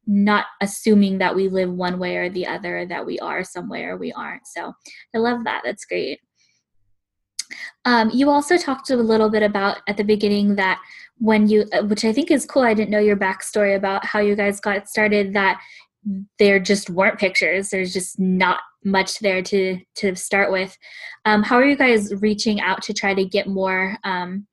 not 0.07 0.47
assuming 0.61 1.19
that 1.19 1.35
we 1.35 1.49
live 1.49 1.73
one 1.73 1.99
way 1.99 2.17
or 2.17 2.29
the 2.29 2.47
other 2.47 2.85
that 2.87 3.07
we 3.07 3.19
are 3.21 3.45
somewhere 3.45 3.95
or 3.95 3.97
we 3.97 4.13
aren't. 4.13 4.47
So 4.47 4.73
i 5.15 5.19
love 5.19 5.45
that. 5.45 5.63
That's 5.65 5.85
great. 5.85 6.21
Um, 7.85 8.11
you 8.13 8.29
also 8.29 8.57
talked 8.57 8.91
a 8.91 8.97
little 8.97 9.31
bit 9.31 9.43
about 9.43 9.79
at 9.89 9.97
the 9.97 10.05
beginning 10.05 10.57
that 10.57 10.81
when 11.19 11.49
you, 11.49 11.65
uh, 11.73 11.83
which 11.83 12.05
I 12.05 12.13
think 12.13 12.31
is 12.31 12.47
cool, 12.47 12.63
I 12.63 12.75
didn't 12.75 12.91
know 12.91 12.99
your 12.99 13.17
backstory 13.17 13.77
about 13.77 14.05
how 14.05 14.21
you 14.21 14.35
guys 14.35 14.61
got 14.61 14.89
started, 14.89 15.33
that 15.35 15.61
there 16.39 16.59
just 16.59 16.91
weren't 16.91 17.19
pictures. 17.19 17.71
There's 17.71 17.93
just 17.93 18.19
not 18.19 18.61
much 18.85 19.19
there 19.19 19.43
to 19.43 19.79
to 19.97 20.15
start 20.17 20.51
with. 20.51 20.77
Um, 21.25 21.43
how 21.43 21.57
are 21.57 21.65
you 21.65 21.77
guys 21.77 22.15
reaching 22.21 22.61
out 22.61 22.83
to 22.83 22.95
try 22.95 23.15
to 23.15 23.25
get 23.25 23.47
more 23.47 23.97
um, 24.05 24.47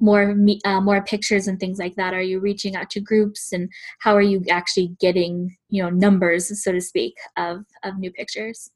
more 0.00 0.36
uh, 0.64 0.80
more 0.80 1.02
pictures 1.02 1.48
and 1.48 1.58
things 1.58 1.78
like 1.78 1.94
that? 1.96 2.14
Are 2.14 2.22
you 2.22 2.40
reaching 2.40 2.76
out 2.76 2.90
to 2.90 3.00
groups 3.00 3.52
and 3.52 3.70
how 4.00 4.14
are 4.14 4.22
you 4.22 4.44
actually 4.50 4.96
getting 5.00 5.56
you 5.68 5.82
know 5.82 5.90
numbers 5.90 6.62
so 6.62 6.72
to 6.72 6.80
speak 6.80 7.14
of 7.36 7.64
of 7.84 7.98
new 7.98 8.10
pictures? 8.12 8.70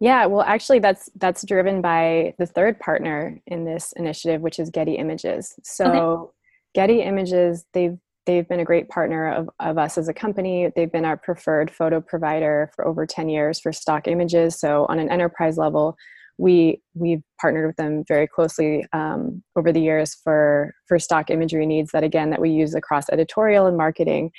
Yeah 0.00 0.26
well 0.26 0.42
actually 0.42 0.80
that's 0.80 1.08
that's 1.16 1.44
driven 1.46 1.80
by 1.80 2.34
the 2.38 2.46
third 2.46 2.80
partner 2.80 3.40
in 3.46 3.64
this 3.64 3.92
initiative 3.96 4.40
which 4.40 4.58
is 4.58 4.70
getty 4.70 4.94
images. 4.94 5.54
So 5.62 5.84
okay. 5.86 6.32
getty 6.74 7.02
images 7.02 7.64
they've 7.72 7.98
they've 8.26 8.48
been 8.48 8.60
a 8.60 8.64
great 8.64 8.88
partner 8.88 9.32
of, 9.32 9.50
of 9.60 9.78
us 9.78 9.98
as 9.98 10.08
a 10.08 10.14
company. 10.14 10.70
They've 10.74 10.90
been 10.90 11.04
our 11.04 11.16
preferred 11.16 11.70
photo 11.70 12.00
provider 12.00 12.70
for 12.74 12.86
over 12.86 13.06
10 13.06 13.28
years 13.28 13.60
for 13.60 13.72
stock 13.72 14.06
images. 14.06 14.58
So 14.58 14.86
on 14.88 14.98
an 14.98 15.10
enterprise 15.10 15.58
level, 15.58 15.96
we 16.38 16.80
we've 16.94 17.22
partnered 17.40 17.66
with 17.66 17.76
them 17.76 18.04
very 18.08 18.26
closely 18.26 18.86
um, 18.92 19.42
over 19.54 19.70
the 19.70 19.80
years 19.80 20.14
for 20.14 20.74
for 20.88 20.98
stock 20.98 21.30
imagery 21.30 21.66
needs 21.66 21.92
that 21.92 22.04
again 22.04 22.30
that 22.30 22.40
we 22.40 22.50
use 22.50 22.74
across 22.74 23.08
editorial 23.10 23.66
and 23.66 23.76
marketing. 23.76 24.32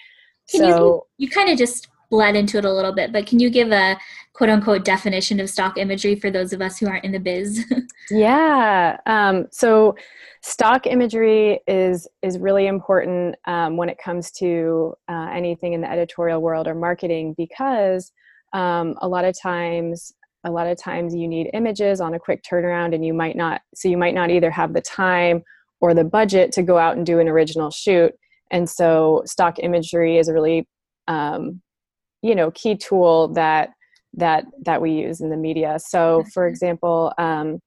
Can 0.49 0.61
so 0.61 1.07
you, 1.17 1.25
you 1.25 1.29
kind 1.29 1.49
of 1.49 1.57
just 1.57 1.87
bled 2.13 2.35
into 2.35 2.59
it 2.59 2.63
a 2.63 2.71
little 2.71 2.93
bit, 2.93 3.11
but 3.11 3.25
can 3.25 3.39
you 3.39 3.49
give 3.49 3.71
a 3.71 3.97
quote 4.33 4.47
unquote 4.47 4.85
definition 4.85 5.39
of 5.39 5.49
stock 5.49 5.79
imagery 5.79 6.15
for 6.15 6.29
those 6.29 6.53
of 6.53 6.61
us 6.61 6.77
who 6.77 6.87
aren't 6.87 7.03
in 7.03 7.11
the 7.11 7.19
biz? 7.19 7.65
yeah. 8.11 8.97
Um, 9.07 9.47
so 9.49 9.95
stock 10.43 10.85
imagery 10.85 11.59
is 11.67 12.07
is 12.21 12.37
really 12.37 12.67
important 12.67 13.35
um, 13.45 13.77
when 13.77 13.89
it 13.89 13.97
comes 13.97 14.29
to 14.33 14.93
uh, 15.09 15.29
anything 15.33 15.73
in 15.73 15.81
the 15.81 15.91
editorial 15.91 16.39
world 16.39 16.67
or 16.67 16.75
marketing 16.75 17.33
because 17.35 18.11
um, 18.53 18.93
a 19.01 19.07
lot 19.07 19.25
of 19.25 19.33
times 19.41 20.13
a 20.43 20.51
lot 20.51 20.67
of 20.67 20.77
times 20.77 21.15
you 21.15 21.27
need 21.27 21.49
images 21.55 21.99
on 21.99 22.13
a 22.13 22.19
quick 22.19 22.43
turnaround 22.43 22.93
and 22.93 23.03
you 23.03 23.13
might 23.13 23.35
not 23.35 23.61
so 23.73 23.87
you 23.87 23.97
might 23.97 24.13
not 24.13 24.29
either 24.29 24.51
have 24.51 24.73
the 24.73 24.81
time 24.81 25.41
or 25.81 25.95
the 25.95 26.03
budget 26.03 26.51
to 26.51 26.61
go 26.61 26.77
out 26.77 26.95
and 26.95 27.07
do 27.07 27.17
an 27.17 27.27
original 27.27 27.71
shoot 27.71 28.13
and 28.51 28.69
so 28.69 29.23
stock 29.25 29.57
imagery 29.57 30.19
is 30.19 30.27
a 30.27 30.33
really 30.33 30.67
um, 31.07 31.59
you 32.23 32.33
know 32.33 32.49
key 32.51 32.75
tool 32.75 33.27
that 33.33 33.69
that 34.15 34.45
that 34.65 34.81
we 34.81 34.91
use 34.91 35.21
in 35.21 35.29
the 35.29 35.37
media. 35.37 35.77
So 35.79 36.23
for 36.33 36.47
example 36.47 37.13
um, 37.17 37.59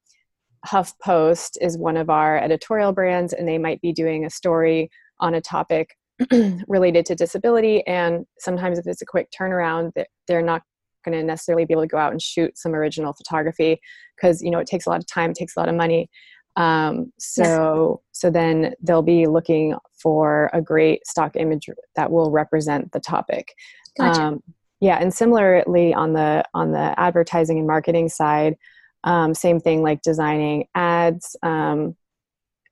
huffpost 0.66 1.56
is 1.60 1.78
one 1.78 1.96
of 1.96 2.10
our 2.10 2.38
editorial 2.38 2.92
brands 2.92 3.32
and 3.32 3.46
they 3.46 3.58
might 3.58 3.80
be 3.80 3.92
doing 3.92 4.24
a 4.24 4.30
story 4.30 4.90
on 5.20 5.34
a 5.34 5.40
topic 5.40 5.90
related 6.68 7.06
to 7.06 7.14
disability 7.14 7.86
and 7.86 8.24
sometimes 8.38 8.78
if 8.78 8.86
it's 8.86 9.02
a 9.02 9.06
quick 9.06 9.28
turnaround 9.38 9.92
they're 10.26 10.42
not 10.42 10.62
going 11.04 11.16
to 11.16 11.24
necessarily 11.24 11.64
be 11.64 11.72
able 11.72 11.82
to 11.82 11.88
go 11.88 11.98
out 11.98 12.12
and 12.12 12.20
shoot 12.20 12.58
some 12.58 12.74
original 12.74 13.12
photography 13.12 13.78
because 14.16 14.42
you 14.42 14.50
know 14.50 14.58
it 14.58 14.66
takes 14.66 14.86
a 14.86 14.90
lot 14.90 14.98
of 14.98 15.06
time 15.06 15.30
it 15.30 15.36
takes 15.36 15.56
a 15.56 15.60
lot 15.60 15.68
of 15.68 15.74
money. 15.74 16.10
Um, 16.56 17.12
so 17.18 18.00
so 18.12 18.30
then 18.30 18.74
they'll 18.82 19.02
be 19.02 19.26
looking 19.26 19.74
for 20.02 20.50
a 20.54 20.62
great 20.62 21.06
stock 21.06 21.36
image 21.36 21.68
that 21.96 22.10
will 22.10 22.30
represent 22.30 22.92
the 22.92 23.00
topic 23.00 23.52
Gotcha. 23.98 24.22
Um, 24.22 24.42
yeah, 24.80 24.98
and 25.00 25.12
similarly 25.12 25.94
on 25.94 26.12
the 26.12 26.44
on 26.52 26.72
the 26.72 26.98
advertising 26.98 27.58
and 27.58 27.66
marketing 27.66 28.08
side, 28.08 28.56
um, 29.04 29.34
same 29.34 29.58
thing 29.58 29.82
like 29.82 30.02
designing 30.02 30.68
ads 30.74 31.36
um, 31.42 31.96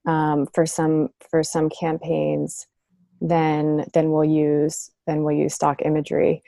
um, 0.07 0.47
for 0.52 0.66
some 0.66 1.09
for 1.31 1.43
some 1.43 1.71
campaigns. 1.71 2.66
Then 3.21 3.87
then 3.95 4.11
we'll 4.11 4.25
use 4.25 4.90
then 5.07 5.23
we'll 5.23 5.37
use 5.37 5.54
stock 5.54 5.81
imagery. 5.83 6.43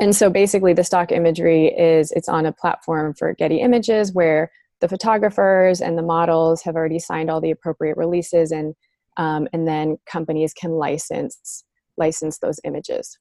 And 0.00 0.16
so 0.16 0.30
basically, 0.30 0.72
the 0.72 0.84
stock 0.84 1.12
imagery 1.12 1.66
is 1.66 2.12
it's 2.12 2.28
on 2.28 2.46
a 2.46 2.52
platform 2.52 3.14
for 3.14 3.34
Getty 3.34 3.60
Images 3.60 4.12
where 4.12 4.50
the 4.80 4.88
photographers 4.88 5.80
and 5.80 5.98
the 5.98 6.02
models 6.02 6.62
have 6.62 6.76
already 6.76 6.98
signed 6.98 7.30
all 7.30 7.40
the 7.40 7.50
appropriate 7.50 7.98
releases 7.98 8.52
and 8.52 8.74
um, 9.18 9.48
and 9.52 9.68
then 9.68 9.98
companies 10.06 10.54
can 10.54 10.70
license 10.70 11.64
license 11.96 12.38
those 12.38 12.60
images. 12.64 13.18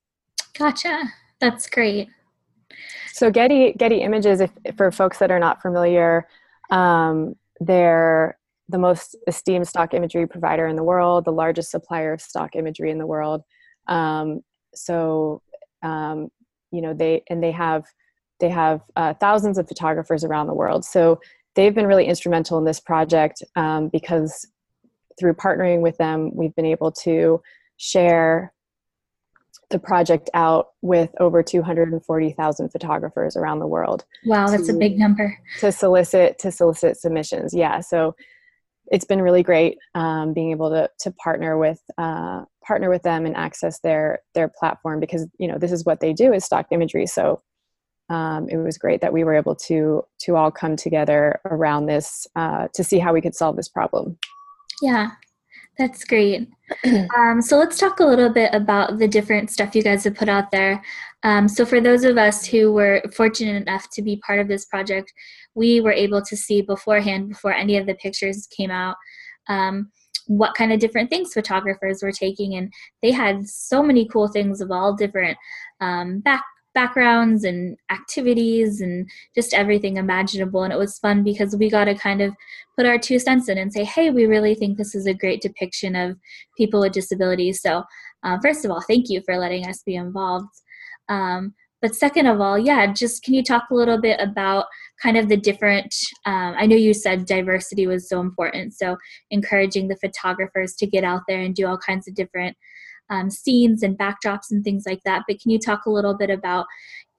Gotcha. 0.58 1.04
That's 1.40 1.70
great. 1.70 2.10
So 3.14 3.30
Getty 3.30 3.74
Getty 3.74 4.02
Images, 4.02 4.42
if, 4.42 4.52
for 4.78 4.92
folks 4.92 5.20
that 5.20 5.32
are 5.32 5.40
not 5.40 5.62
familiar, 5.62 6.28
um, 6.70 7.36
they're 7.60 8.38
the 8.70 8.78
most 8.78 9.18
esteemed 9.28 9.68
stock 9.68 9.94
imagery 9.94 10.28
provider 10.28 10.68
in 10.68 10.76
the 10.76 10.84
world, 10.84 11.26
the 11.26 11.32
largest 11.32 11.72
supplier 11.72 12.14
of 12.14 12.22
stock 12.22 12.56
imagery 12.56 12.90
in 12.90 12.98
the 12.98 13.06
world. 13.06 13.42
Um, 13.88 14.42
so 14.74 15.42
um, 15.84 16.30
you 16.72 16.82
know 16.82 16.94
they 16.94 17.24
and 17.30 17.44
they 17.44 17.52
have 17.52 17.86
they 18.40 18.50
have 18.50 18.82
uh, 18.96 19.14
thousands 19.16 19.58
of 19.58 19.68
photographers 19.68 20.24
around 20.24 20.48
the 20.48 20.54
world. 20.54 20.84
So 20.86 21.20
they've 21.56 21.76
been 21.76 21.88
really 21.88 22.06
instrumental 22.06 22.58
in 22.58 22.66
this 22.66 22.80
project 22.80 23.44
um, 23.56 23.90
because 23.90 24.48
through 25.20 25.34
partnering 25.34 25.82
with 25.82 25.98
them, 25.98 26.32
we've 26.36 26.56
been 26.56 26.66
able 26.66 26.92
to 26.92 27.42
share 27.78 28.54
the 29.72 29.80
project 29.80 30.30
out 30.34 30.70
with 30.82 31.10
over 31.20 31.42
240,000 31.42 32.70
photographers 32.70 33.36
around 33.36 33.60
the 33.60 33.68
world. 33.68 34.06
Wow, 34.26 34.48
that's 34.48 34.68
to, 34.68 34.76
a 34.76 34.78
big 34.78 34.98
number. 34.98 35.38
To 35.60 35.72
solicit 35.72 36.40
to 36.40 36.52
solicit 36.52 36.98
submissions. 36.98 37.54
Yeah, 37.54 37.80
so 37.80 38.16
it's 38.92 39.06
been 39.06 39.22
really 39.22 39.42
great 39.42 39.78
um, 39.96 40.34
being 40.34 40.52
able 40.52 40.70
to 40.70 40.90
to 41.00 41.12
partner 41.12 41.58
with 41.58 41.82
uh, 41.98 42.44
partner 42.64 42.90
with 42.90 43.04
them 43.04 43.26
and 43.26 43.36
access 43.36 43.80
their 43.80 44.20
their 44.36 44.50
platform 44.50 45.00
because 45.00 45.28
you 45.38 45.48
know 45.48 45.58
this 45.58 45.72
is 45.72 45.86
what 45.86 46.00
they 46.00 46.14
do 46.14 46.34
is 46.34 46.46
stock 46.46 46.68
imagery. 46.72 47.08
So 47.08 47.42
um, 48.10 48.50
it 48.50 48.58
was 48.58 48.78
great 48.78 49.02
that 49.02 49.14
we 49.14 49.24
were 49.24 49.36
able 49.36 49.56
to 49.56 50.04
to 50.20 50.36
all 50.36 50.52
come 50.52 50.76
together 50.76 51.40
around 51.46 51.86
this 51.86 52.28
uh, 52.36 52.68
to 52.74 52.84
see 52.84 53.00
how 53.00 53.14
we 53.14 53.22
could 53.22 53.36
solve 53.36 53.56
this 53.56 53.70
problem. 53.70 54.18
Yeah, 54.82 55.12
that's 55.82 56.04
great. 56.04 56.48
Um, 57.18 57.42
so 57.42 57.58
let's 57.58 57.78
talk 57.78 58.00
a 58.00 58.06
little 58.06 58.30
bit 58.30 58.50
about 58.54 58.98
the 58.98 59.08
different 59.08 59.50
stuff 59.50 59.76
you 59.76 59.84
guys 59.84 60.06
have 60.06 60.16
put 60.16 60.30
out 60.30 60.52
there. 60.52 60.82
Um, 61.24 61.50
so 61.50 61.66
for 61.66 61.82
those 61.82 62.06
of 62.06 62.18
us 62.18 62.46
who 62.46 62.72
were 62.72 63.02
fortunate 63.14 63.62
enough 63.62 63.90
to 63.92 64.02
be 64.02 64.22
part 64.26 64.40
of 64.40 64.48
this 64.48 64.66
project, 64.66 65.12
we 65.54 65.82
were 65.82 65.92
able 65.92 66.22
to 66.22 66.38
see 66.38 66.62
beforehand, 66.62 67.28
before 67.28 67.54
any 67.54 67.76
of 67.76 67.88
the 67.88 67.96
pictures 67.96 68.48
came 68.56 68.72
out, 68.72 68.96
um, 69.50 69.92
what 70.28 70.56
kind 70.56 70.72
of 70.72 70.80
different 70.80 71.10
things 71.10 71.34
photographers 71.34 72.02
were 72.02 72.14
taking, 72.14 72.56
and 72.56 72.72
they 73.02 73.12
had 73.12 73.46
so 73.48 73.84
many 73.84 74.08
cool 74.08 74.30
things 74.30 74.62
of 74.62 74.72
all 74.72 74.94
different 74.94 75.38
um, 75.82 76.22
back 76.22 76.44
backgrounds 76.74 77.44
and 77.44 77.78
activities 77.90 78.82
and 78.82 79.10
just 79.36 79.54
everything 79.54 79.98
imaginable. 79.98 80.64
And 80.64 80.74
it 80.74 80.80
was 80.80 81.00
fun 81.00 81.24
because 81.24 81.56
we 81.56 81.70
got 81.70 81.86
to 81.86 81.96
kind 81.96 82.22
of 82.22 82.34
put 82.78 82.86
our 82.86 82.98
two 82.98 83.20
cents 83.20 83.50
in 83.50 83.58
and 83.58 83.72
say, 83.72 83.84
hey, 83.84 84.10
we 84.10 84.26
really 84.26 84.56
think 84.56 84.78
this 84.78 84.96
is 84.96 85.06
a 85.06 85.14
great 85.14 85.42
depiction 85.42 85.96
of 85.96 86.18
people 86.58 86.80
with 86.80 86.94
disabilities. 86.94 87.62
So, 87.62 87.84
uh, 88.24 88.38
first 88.42 88.64
of 88.64 88.72
all, 88.72 88.82
thank 88.82 89.10
you 89.10 89.22
for 89.26 89.38
letting 89.38 89.68
us 89.68 89.82
be 89.84 89.96
involved. 89.96 90.54
Um, 91.10 91.54
but 91.82 91.96
second 91.96 92.28
of 92.28 92.40
all, 92.40 92.60
yeah, 92.60 92.94
just 92.94 93.24
can 93.24 93.34
you 93.34 93.44
talk 93.44 93.64
a 93.72 93.76
little 93.76 94.00
bit 94.00 94.20
about 94.22 94.66
kind 95.02 95.18
of 95.18 95.30
the 95.30 95.38
different? 95.38 95.94
Um, 96.28 96.54
I 96.56 96.68
know 96.68 96.76
you 96.76 96.94
said 96.94 97.26
diversity 97.26 97.88
was 97.88 98.08
so 98.08 98.20
important, 98.20 98.76
so 98.76 98.98
encouraging 99.32 99.88
the 99.88 99.98
photographers 99.98 100.76
to 100.76 100.86
get 100.86 101.04
out 101.04 101.22
there 101.28 101.42
and 101.42 101.56
do 101.56 101.66
all 101.66 101.80
kinds 101.80 102.08
of 102.08 102.14
different 102.14 102.56
um, 103.12 103.30
scenes 103.30 103.84
and 103.84 103.98
backdrops 103.98 104.50
and 104.50 104.64
things 104.64 104.84
like 104.88 105.02
that. 105.06 105.24
But 105.28 105.40
can 105.40 105.52
you 105.52 105.60
talk 105.60 105.86
a 105.86 105.92
little 105.92 106.16
bit 106.16 106.32
about 106.32 106.66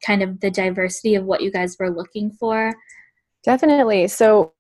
kind 0.05 0.23
of 0.23 0.41
the 0.41 0.51
diversity 0.51 1.15
of 1.15 1.25
what 1.25 1.43
you 1.43 1.53
guys 1.53 1.77
were 1.79 1.91
looking 1.91 2.33
for? 2.33 2.75
Definitely. 3.45 4.09
So, 4.09 4.55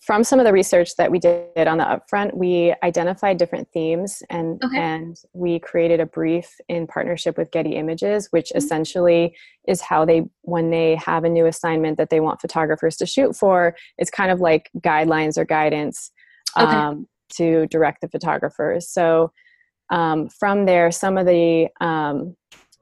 from 0.00 0.24
some 0.24 0.38
of 0.38 0.46
the 0.46 0.54
research 0.54 0.96
that 0.96 1.10
we 1.10 1.18
did 1.18 1.68
on 1.68 1.76
the 1.76 1.84
upfront, 1.84 2.34
we 2.34 2.74
identified 2.82 3.36
different 3.36 3.68
themes 3.72 4.22
and 4.30 4.62
okay. 4.64 4.78
and 4.78 5.16
we 5.34 5.58
created 5.58 6.00
a 6.00 6.06
brief 6.06 6.54
in 6.68 6.86
partnership 6.86 7.36
with 7.36 7.50
Getty 7.50 7.74
Images, 7.76 8.28
which 8.30 8.48
mm-hmm. 8.48 8.58
essentially 8.58 9.36
is 9.68 9.82
how 9.82 10.06
they 10.06 10.22
when 10.42 10.70
they 10.70 10.94
have 10.94 11.24
a 11.24 11.28
new 11.28 11.44
assignment 11.44 11.98
that 11.98 12.08
they 12.08 12.20
want 12.20 12.40
photographers 12.40 12.96
to 12.96 13.06
shoot 13.06 13.36
for, 13.36 13.76
it's 13.98 14.10
kind 14.10 14.30
of 14.30 14.40
like 14.40 14.70
guidelines 14.78 15.36
or 15.36 15.44
guidance 15.44 16.10
okay. 16.56 16.64
um, 16.64 17.06
to 17.34 17.66
direct 17.66 18.00
the 18.00 18.08
photographers. 18.08 18.88
So 18.88 19.30
um, 19.90 20.28
from 20.28 20.66
there, 20.66 20.90
some 20.90 21.16
of 21.16 21.26
the 21.26 21.68
um, 21.80 22.36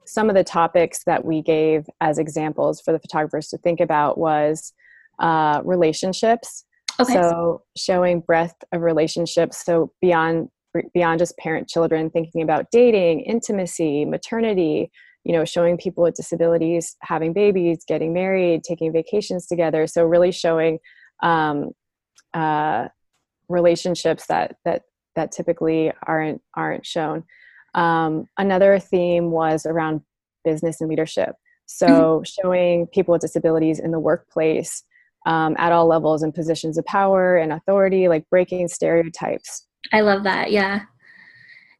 some 0.05 0.29
of 0.29 0.35
the 0.35 0.43
topics 0.43 1.03
that 1.05 1.25
we 1.25 1.41
gave 1.41 1.89
as 1.99 2.19
examples 2.19 2.79
for 2.81 2.91
the 2.91 2.99
photographers 2.99 3.47
to 3.49 3.57
think 3.57 3.79
about 3.79 4.17
was 4.17 4.73
uh, 5.19 5.61
relationships. 5.65 6.63
Okay. 6.99 7.13
So 7.13 7.63
showing 7.75 8.21
breadth 8.21 8.63
of 8.71 8.81
relationships. 8.81 9.63
So 9.65 9.91
beyond 10.01 10.49
beyond 10.93 11.19
just 11.19 11.37
parent 11.37 11.67
children, 11.69 12.09
thinking 12.09 12.41
about 12.41 12.67
dating, 12.71 13.21
intimacy, 13.21 14.05
maternity. 14.05 14.91
You 15.23 15.33
know, 15.33 15.43
showing 15.43 15.77
people 15.77 16.03
with 16.03 16.13
disabilities 16.13 16.95
having 17.01 17.33
babies, 17.33 17.83
getting 17.87 18.13
married, 18.13 18.63
taking 18.63 18.93
vacations 18.93 19.47
together. 19.47 19.87
So 19.87 20.05
really 20.05 20.31
showing 20.31 20.77
um, 21.23 21.71
uh, 22.35 22.89
relationships 23.49 24.27
that 24.27 24.57
that 24.65 24.83
that 25.15 25.31
typically 25.31 25.91
aren't 26.05 26.41
aren't 26.55 26.85
shown. 26.85 27.23
Um, 27.73 28.27
another 28.37 28.79
theme 28.79 29.31
was 29.31 29.65
around 29.65 30.01
business 30.43 30.81
and 30.81 30.89
leadership. 30.89 31.35
So 31.65 31.87
mm-hmm. 31.87 32.23
showing 32.23 32.87
people 32.87 33.13
with 33.13 33.21
disabilities 33.21 33.79
in 33.79 33.91
the 33.91 33.99
workplace 33.99 34.83
um, 35.25 35.55
at 35.57 35.71
all 35.71 35.87
levels 35.87 36.21
and 36.21 36.33
positions 36.33 36.77
of 36.77 36.85
power 36.85 37.37
and 37.37 37.51
authority, 37.51 38.07
like 38.07 38.29
breaking 38.29 38.67
stereotypes. 38.67 39.67
I 39.91 40.01
love 40.01 40.23
that. 40.23 40.51
Yeah. 40.51 40.81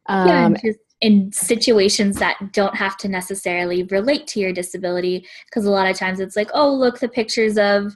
Um, 0.07 0.27
yeah, 0.27 0.49
just 0.63 0.79
in 1.01 1.31
situations 1.31 2.17
that 2.17 2.37
don't 2.51 2.75
have 2.75 2.97
to 2.97 3.07
necessarily 3.07 3.83
relate 3.83 4.27
to 4.27 4.39
your 4.39 4.53
disability, 4.53 5.27
because 5.45 5.65
a 5.65 5.71
lot 5.71 5.89
of 5.89 5.97
times 5.97 6.19
it's 6.19 6.35
like, 6.35 6.49
oh, 6.53 6.73
look, 6.73 6.99
the 6.99 7.07
pictures 7.07 7.57
of, 7.57 7.93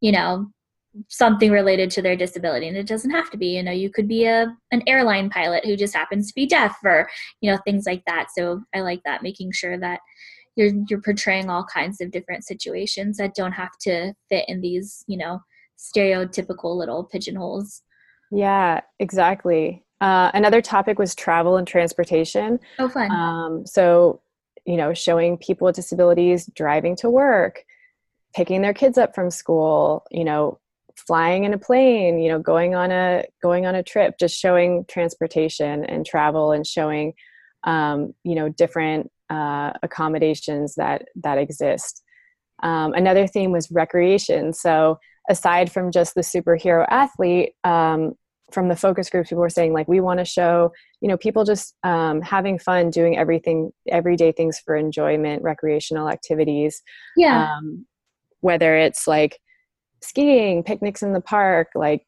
you 0.00 0.10
know, 0.10 0.50
something 1.08 1.50
related 1.50 1.90
to 1.90 2.02
their 2.02 2.16
disability 2.16 2.66
and 2.66 2.76
it 2.76 2.86
doesn't 2.86 3.12
have 3.12 3.30
to 3.30 3.36
be 3.36 3.56
you 3.56 3.62
know 3.62 3.70
you 3.70 3.90
could 3.90 4.08
be 4.08 4.24
a 4.24 4.54
an 4.72 4.82
airline 4.86 5.30
pilot 5.30 5.64
who 5.64 5.76
just 5.76 5.94
happens 5.94 6.26
to 6.28 6.34
be 6.34 6.46
deaf 6.46 6.76
or 6.84 7.08
you 7.40 7.50
know 7.50 7.58
things 7.64 7.86
like 7.86 8.02
that. 8.06 8.28
So 8.34 8.62
i 8.74 8.80
like 8.80 9.00
that 9.04 9.22
making 9.22 9.52
sure 9.52 9.78
that 9.78 10.00
you're 10.56 10.72
you're 10.88 11.00
portraying 11.00 11.48
all 11.48 11.64
kinds 11.64 12.00
of 12.00 12.10
different 12.10 12.44
situations 12.44 13.16
that 13.18 13.34
don't 13.34 13.52
have 13.52 13.76
to 13.82 14.12
fit 14.28 14.44
in 14.48 14.60
these 14.60 15.04
you 15.06 15.16
know 15.16 15.40
stereotypical 15.78 16.76
little 16.76 17.04
pigeonholes. 17.04 17.82
Yeah 18.30 18.80
exactly. 18.98 19.84
Uh, 20.00 20.30
another 20.32 20.62
topic 20.62 20.98
was 20.98 21.14
travel 21.14 21.56
and 21.56 21.68
transportation. 21.68 22.58
Oh 22.78 22.88
fun. 22.88 23.10
Um, 23.10 23.66
so 23.66 24.22
you 24.66 24.76
know 24.76 24.92
showing 24.92 25.38
people 25.38 25.66
with 25.66 25.76
disabilities 25.76 26.50
driving 26.54 26.96
to 26.96 27.08
work 27.08 27.64
picking 28.34 28.62
their 28.62 28.74
kids 28.74 28.98
up 28.98 29.14
from 29.14 29.30
school 29.30 30.04
you 30.10 30.24
know 30.24 30.59
flying 31.06 31.44
in 31.44 31.52
a 31.52 31.58
plane 31.58 32.18
you 32.18 32.28
know 32.28 32.38
going 32.38 32.74
on 32.74 32.90
a 32.90 33.24
going 33.42 33.66
on 33.66 33.74
a 33.74 33.82
trip 33.82 34.14
just 34.18 34.38
showing 34.38 34.84
transportation 34.88 35.84
and 35.84 36.06
travel 36.06 36.52
and 36.52 36.66
showing 36.66 37.12
um, 37.64 38.14
you 38.24 38.34
know 38.34 38.48
different 38.48 39.10
uh, 39.30 39.72
accommodations 39.82 40.74
that 40.74 41.06
that 41.22 41.38
exist. 41.38 42.02
Um, 42.62 42.92
another 42.92 43.26
theme 43.26 43.52
was 43.52 43.70
recreation. 43.70 44.52
So 44.52 44.98
aside 45.28 45.72
from 45.72 45.92
just 45.92 46.14
the 46.14 46.20
superhero 46.20 46.84
athlete 46.90 47.54
um, 47.64 48.12
from 48.50 48.68
the 48.68 48.76
focus 48.76 49.08
groups 49.08 49.28
people 49.28 49.40
were 49.40 49.48
saying 49.48 49.72
like 49.72 49.86
we 49.86 50.00
want 50.00 50.18
to 50.18 50.24
show 50.24 50.72
you 51.00 51.08
know 51.08 51.16
people 51.16 51.44
just 51.44 51.74
um, 51.84 52.20
having 52.20 52.58
fun 52.58 52.90
doing 52.90 53.16
everything 53.16 53.70
everyday 53.88 54.32
things 54.32 54.58
for 54.58 54.76
enjoyment 54.76 55.42
recreational 55.42 56.08
activities. 56.08 56.82
Yeah. 57.16 57.52
Um, 57.52 57.86
whether 58.40 58.74
it's 58.76 59.06
like 59.06 59.38
skiing, 60.02 60.62
picnics 60.62 61.02
in 61.02 61.12
the 61.12 61.20
park, 61.20 61.68
like 61.74 62.06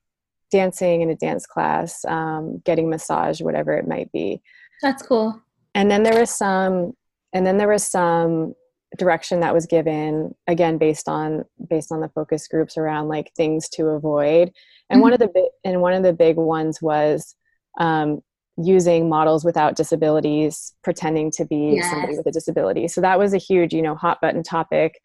dancing 0.51 1.01
in 1.01 1.11
a 1.11 1.17
dance 1.17 1.47
class, 1.47 2.05
um, 2.05 2.61
getting 2.65 2.91
massage, 2.91 3.41
whatever 3.41 3.77
it 3.77 3.89
might 3.89 4.11
be. 4.13 4.43
That's 4.83 5.03
cool. 5.03 5.41
And 5.75 5.91
then 5.91 6.03
there 6.03 6.19
was 6.19 6.31
some, 6.31 6.93
and 7.33 7.47
then 7.47 7.57
there 7.57 7.69
was 7.69 7.87
some 7.87 8.55
direction 8.99 9.41
that 9.41 9.55
was 9.55 9.65
given 9.65 10.35
again 10.47 10.77
based 10.77 11.09
on 11.09 11.45
based 11.71 11.91
on 11.91 12.01
the 12.01 12.11
focus 12.11 12.47
groups 12.47 12.77
around 12.77 13.09
like 13.09 13.33
things 13.35 13.69
to 13.71 13.87
avoid. 13.87 14.53
And 14.91 14.99
mm-hmm. 14.99 15.01
one 15.01 15.13
of 15.15 15.19
the 15.19 15.29
big 15.29 15.45
and 15.65 15.81
one 15.81 15.95
of 15.95 16.03
the 16.03 16.13
big 16.13 16.37
ones 16.37 16.83
was 16.83 17.35
um, 17.81 18.21
using 18.59 19.09
models 19.09 19.45
without 19.45 19.77
disabilities 19.77 20.75
pretending 20.85 21.31
to 21.31 21.47
be 21.47 21.75
yes. 21.77 21.91
somebody 21.91 22.17
with 22.17 22.27
a 22.27 22.33
disability. 22.33 22.87
So 22.89 23.01
that 23.01 23.19
was 23.19 23.33
a 23.33 23.39
huge, 23.39 23.73
you 23.73 23.81
know, 23.81 23.95
hot 23.95 24.21
button 24.21 24.43
topic. 24.43 25.01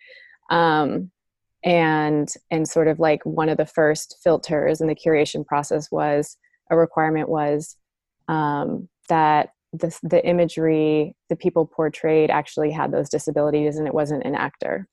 Um, 0.50 1.12
and 1.67 2.34
and 2.49 2.65
sort 2.65 2.88
of 2.88 2.97
like 2.97 3.23
one 3.25 3.49
of 3.49 3.58
the 3.58 3.65
first 3.65 4.17
filters 4.23 4.80
in 4.80 4.88
the 4.88 4.95
curation 4.95 5.45
process 5.45 5.91
was 5.91 6.38
a 6.71 6.77
requirement 6.77 7.27
was 7.27 7.75
um, 8.30 8.88
that 9.10 9.49
the, 9.73 9.95
the 10.01 10.25
imagery 10.25 11.13
the 11.27 11.36
people 11.36 11.65
portrayed 11.65 12.32
actually 12.32 12.71
had 12.71 12.91
those 12.91 13.10
disabilities 13.10 13.75
and 13.75 13.86
it 13.86 13.93
wasn't 13.93 14.23
an 14.23 14.34
actor 14.34 14.88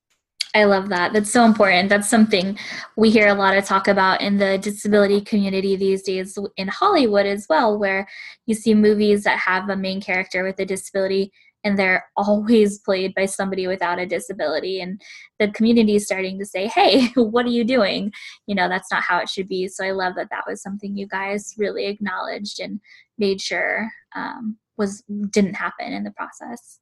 I 0.57 0.65
love 0.65 0.89
that. 0.91 1.13
That's 1.13 1.33
so 1.33 1.45
important. 1.45 1.89
That's 1.89 2.09
something 2.09 2.57
we 2.95 3.11
hear 3.11 3.27
a 3.27 3.35
lot 3.35 3.57
of 3.57 3.65
talk 3.65 3.89
about 3.89 4.21
in 4.21 4.37
the 4.37 4.57
disability 4.57 5.21
community 5.21 5.75
these 5.75 6.03
days 6.03 6.39
in 6.57 6.69
Hollywood 6.69 7.27
as 7.27 7.47
well, 7.49 7.77
where 7.77 8.07
you 8.47 8.55
see 8.55 8.73
movies 8.73 9.25
that 9.25 9.37
have 9.41 9.69
a 9.69 9.77
main 9.77 10.01
character 10.01 10.45
with 10.45 10.61
a 10.61 10.65
disability 10.65 11.33
and 11.65 11.79
they're 11.79 12.05
always 12.17 12.79
played 12.79 13.15
by 13.15 13.27
somebody 13.27 13.67
without 13.67 13.99
a 13.99 14.07
disability 14.07 14.81
and 14.81 15.01
the 15.39 15.51
community 15.51 15.97
is 15.97 16.05
starting 16.05 16.39
to 16.39 16.45
say 16.45 16.67
hey 16.67 17.07
what 17.17 17.47
are 17.47 17.51
you 17.51 17.65
doing? 17.65 18.13
You 18.47 18.55
know 18.55 18.69
that's 18.69 18.91
not 18.91 19.03
how 19.03 19.19
it 19.19 19.29
should 19.29 19.49
be. 19.49 19.69
So 19.69 19.85
i 19.85 19.91
love 19.91 20.15
that 20.17 20.29
that 20.31 20.45
was 20.47 20.63
something 20.63 20.97
you 20.97 21.07
guys 21.07 21.55
really 21.59 21.87
acknowledged 21.87 22.61
and 22.61 22.81
made 23.19 23.41
sure 23.41 23.89
um, 24.15 24.59
was 24.77 25.03
didn't 25.31 25.55
happen 25.55 25.93
in 25.93 26.05
the 26.05 26.13
process. 26.13 26.79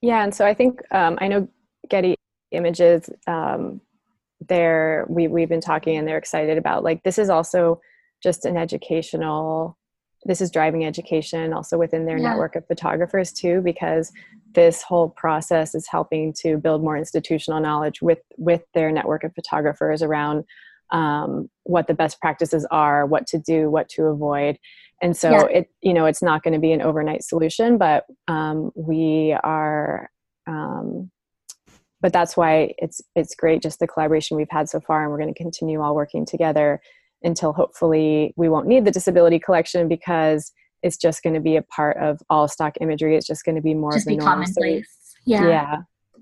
Yeah 0.00 0.22
and 0.22 0.34
so 0.34 0.46
i 0.46 0.54
think 0.54 0.80
um, 0.92 1.18
i 1.20 1.28
know 1.28 1.48
getty 1.88 2.14
images 2.52 3.10
um, 3.26 3.80
there 4.48 5.06
we, 5.08 5.28
we've 5.28 5.48
been 5.48 5.60
talking 5.60 5.96
and 5.96 6.08
they're 6.08 6.18
excited 6.18 6.56
about 6.56 6.82
like 6.82 7.02
this 7.02 7.18
is 7.18 7.28
also 7.28 7.80
just 8.22 8.44
an 8.44 8.56
educational 8.56 9.76
this 10.24 10.40
is 10.40 10.50
driving 10.50 10.84
education 10.84 11.52
also 11.52 11.78
within 11.78 12.04
their 12.04 12.18
Yeah. 12.18 12.30
network 12.30 12.56
of 12.56 12.66
photographers 12.66 13.32
too 13.32 13.60
because 13.62 14.12
this 14.54 14.82
whole 14.82 15.08
process 15.10 15.74
is 15.74 15.86
helping 15.86 16.32
to 16.40 16.56
build 16.58 16.82
more 16.82 16.96
institutional 16.96 17.60
knowledge 17.60 18.02
with 18.02 18.18
with 18.36 18.62
their 18.74 18.90
network 18.92 19.24
of 19.24 19.34
photographers 19.34 20.02
around 20.02 20.44
um, 20.92 21.48
what 21.64 21.86
the 21.86 21.94
best 21.94 22.20
practices 22.20 22.66
are 22.70 23.06
what 23.06 23.26
to 23.28 23.38
do 23.38 23.70
what 23.70 23.88
to 23.90 24.04
avoid 24.06 24.58
and 25.00 25.16
so 25.16 25.30
Yeah. 25.30 25.46
it 25.58 25.70
you 25.80 25.94
know 25.94 26.06
it's 26.06 26.22
not 26.22 26.42
going 26.42 26.54
to 26.54 26.60
be 26.60 26.72
an 26.72 26.82
overnight 26.82 27.22
solution 27.22 27.78
but 27.78 28.04
um, 28.28 28.72
we 28.74 29.36
are 29.44 30.10
um, 30.46 31.10
but 32.02 32.12
that's 32.12 32.36
why 32.36 32.74
it's 32.78 33.00
it's 33.14 33.34
great 33.34 33.62
just 33.62 33.78
the 33.78 33.86
collaboration 33.86 34.36
we've 34.36 34.50
had 34.50 34.68
so 34.68 34.80
far 34.80 35.02
and 35.02 35.10
we're 35.12 35.18
going 35.18 35.32
to 35.32 35.42
continue 35.42 35.80
all 35.80 35.94
working 35.94 36.26
together 36.26 36.80
until 37.22 37.52
hopefully 37.52 38.32
we 38.36 38.48
won't 38.48 38.66
need 38.66 38.84
the 38.84 38.90
disability 38.90 39.38
collection 39.38 39.88
because 39.88 40.52
it's 40.82 40.96
just 40.96 41.22
going 41.22 41.34
to 41.34 41.40
be 41.40 41.56
a 41.56 41.62
part 41.62 41.96
of 41.98 42.20
all 42.30 42.48
stock 42.48 42.74
imagery 42.80 43.16
it's 43.16 43.26
just 43.26 43.44
going 43.44 43.54
to 43.54 43.60
be 43.62 43.74
more 43.74 43.92
Just 43.92 44.06
of 44.06 44.10
the 44.10 44.16
be 44.16 44.24
norm 44.24 44.46
So 44.46 44.52
commonplace. 44.54 45.14
yeah. 45.26 45.48
yeah 45.48 45.76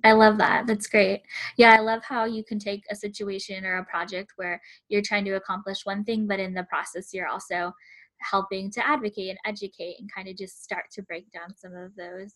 I 0.04 0.12
love 0.12 0.38
that. 0.38 0.68
That's 0.68 0.86
great. 0.86 1.22
Yeah, 1.56 1.74
I 1.74 1.80
love 1.80 2.02
how 2.04 2.24
you 2.24 2.44
can 2.44 2.60
take 2.60 2.84
a 2.88 2.94
situation 2.94 3.64
or 3.66 3.78
a 3.78 3.84
project 3.84 4.30
where 4.36 4.60
you're 4.88 5.02
trying 5.02 5.24
to 5.24 5.32
accomplish 5.32 5.80
one 5.84 6.04
thing, 6.04 6.28
but 6.28 6.38
in 6.38 6.54
the 6.54 6.62
process, 6.70 7.12
you're 7.12 7.26
also 7.26 7.72
helping 8.20 8.70
to 8.70 8.86
advocate 8.86 9.30
and 9.30 9.38
educate 9.44 9.96
and 9.98 10.08
kind 10.14 10.28
of 10.28 10.36
just 10.36 10.62
start 10.62 10.84
to 10.92 11.02
break 11.02 11.28
down 11.32 11.52
some 11.56 11.74
of 11.74 11.96
those 11.96 12.34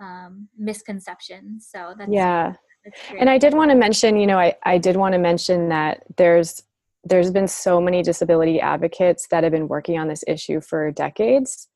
um, 0.00 0.48
misconceptions. 0.58 1.68
So 1.70 1.94
that's 1.98 2.10
yeah 2.10 2.54
That's 2.84 3.00
great. 3.08 3.20
and 3.20 3.30
i 3.30 3.38
did 3.38 3.54
want 3.54 3.70
to 3.70 3.76
mention 3.76 4.16
you 4.16 4.26
know 4.26 4.38
i, 4.38 4.54
I 4.64 4.78
did 4.78 4.96
want 4.96 5.12
to 5.12 5.18
mention 5.18 5.68
that 5.70 6.02
there's 6.16 6.62
there's 7.04 7.30
been 7.30 7.48
so 7.48 7.80
many 7.80 8.02
disability 8.02 8.60
advocates 8.60 9.26
that 9.30 9.42
have 9.44 9.52
been 9.52 9.68
working 9.68 9.98
on 9.98 10.08
this 10.08 10.24
issue 10.26 10.60
for 10.60 10.90
decades 10.90 11.68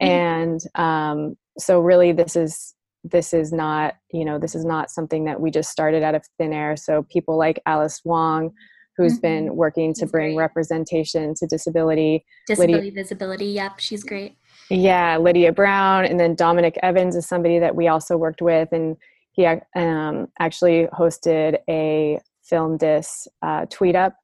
Mhm. 0.00 0.08
and 0.08 0.60
um, 0.74 1.36
so 1.58 1.80
really 1.80 2.12
this 2.12 2.34
is 2.36 2.74
this 3.04 3.32
is 3.34 3.52
not 3.52 3.94
you 4.12 4.24
know 4.24 4.38
this 4.38 4.54
is 4.54 4.64
not 4.64 4.90
something 4.90 5.24
that 5.24 5.40
we 5.40 5.50
just 5.50 5.70
started 5.70 6.02
out 6.02 6.14
of 6.14 6.22
thin 6.38 6.52
air 6.52 6.76
so 6.76 7.04
people 7.10 7.36
like 7.36 7.60
alice 7.66 8.00
wong 8.04 8.50
who's 8.96 9.18
Mhm. 9.18 9.22
been 9.22 9.56
working 9.56 9.92
to 9.94 10.00
She's 10.00 10.10
bring 10.10 10.34
great. 10.36 10.42
representation 10.44 11.34
to 11.34 11.46
disability 11.46 12.24
disability 12.46 12.90
visibility. 12.90 13.46
Yep, 13.46 13.78
she's 13.78 14.04
great. 14.04 14.36
yeah, 14.70 15.16
Lydia 15.18 15.52
Brown, 15.52 16.04
and 16.04 16.18
then 16.20 16.34
Dominick 16.34 16.78
Evans 16.82 17.14
is 17.16 17.26
somebody 17.28 17.58
that 17.58 17.74
we 17.76 17.88
also 17.88 18.16
worked 18.16 18.40
with, 18.40 18.68
and 18.72 18.96
he 19.32 19.44
um, 19.74 20.28
actually 20.38 20.86
hosted 20.92 21.58
a 21.68 22.18
film 22.42 22.76
dis 22.78 23.26
uh, 23.42 23.66
tweet 23.70 23.96
up 23.96 24.14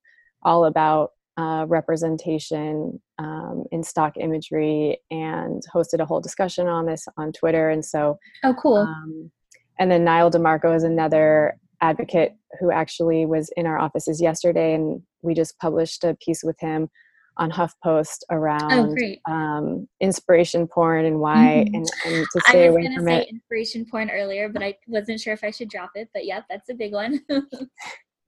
all 0.43 0.65
about 0.65 1.11
uh, 1.37 1.65
representation 1.69 3.01
um, 3.19 3.65
in 3.71 3.83
stock 3.83 4.17
imagery, 4.19 4.99
and 5.11 5.63
hosted 5.75 6.01
a 6.01 6.05
whole 6.07 6.21
discussion 6.21 6.67
on 6.67 6.87
this 6.87 7.07
on 7.17 7.33
Twitter. 7.33 7.71
And 7.71 7.85
so, 7.85 8.19
Oh, 8.45 8.55
cool. 8.61 8.77
um, 8.79 9.31
and 9.79 9.91
then 9.91 10.05
Nyle 10.05 10.31
DiMarco 10.31 10.75
is 10.75 10.83
another 10.83 11.57
advocate 11.81 12.33
who 12.59 12.73
actually 12.73 13.25
was 13.27 13.51
in 13.57 13.67
our 13.67 13.79
offices 13.79 14.21
yesterday, 14.21 14.75
and 14.75 15.01
we 15.23 15.35
just 15.35 15.57
published 15.61 16.03
a 16.03 16.17
piece 16.25 16.43
with 16.43 16.59
him 16.61 16.89
on 17.37 17.53
HuffPost 17.53 18.19
around 18.33 18.99
oh, 19.27 19.33
um, 19.33 19.89
inspiration 20.01 20.67
porn 20.67 21.05
and 21.05 21.21
why 21.21 21.65
Mhm. 21.69 21.75
and, 21.77 21.91
and 22.07 22.27
to 22.33 22.41
I 22.49 22.51
stay 22.51 22.67
was 22.67 22.75
away 22.75 22.83
going 22.83 22.91
to 22.95 22.97
from 22.97 23.05
say 23.07 23.21
it. 23.23 23.29
inspiration 23.29 23.87
porn 23.89 24.11
earlier, 24.11 24.49
but 24.49 24.61
I 24.65 24.77
wasn't 24.89 25.21
sure 25.21 25.35
if 25.35 25.45
I 25.45 25.53
should 25.53 25.69
drop 25.69 25.91
it. 25.95 26.09
But 26.13 26.25
yeah, 26.27 26.41
that's 26.51 26.69
a 26.69 26.75
big 26.75 26.93
one. 26.95 27.21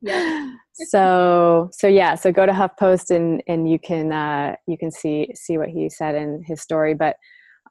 yeah. 0.02 0.50
So 0.88 1.68
so 1.72 1.86
yeah, 1.86 2.14
so 2.14 2.32
go 2.32 2.46
to 2.46 2.52
HuffPost 2.52 3.14
and 3.14 3.42
and 3.46 3.70
you 3.70 3.78
can 3.78 4.12
uh, 4.12 4.56
you 4.66 4.78
can 4.78 4.90
see 4.90 5.28
see 5.34 5.58
what 5.58 5.68
he 5.68 5.88
said 5.90 6.14
in 6.14 6.42
his 6.46 6.60
story. 6.60 6.94
But 6.94 7.16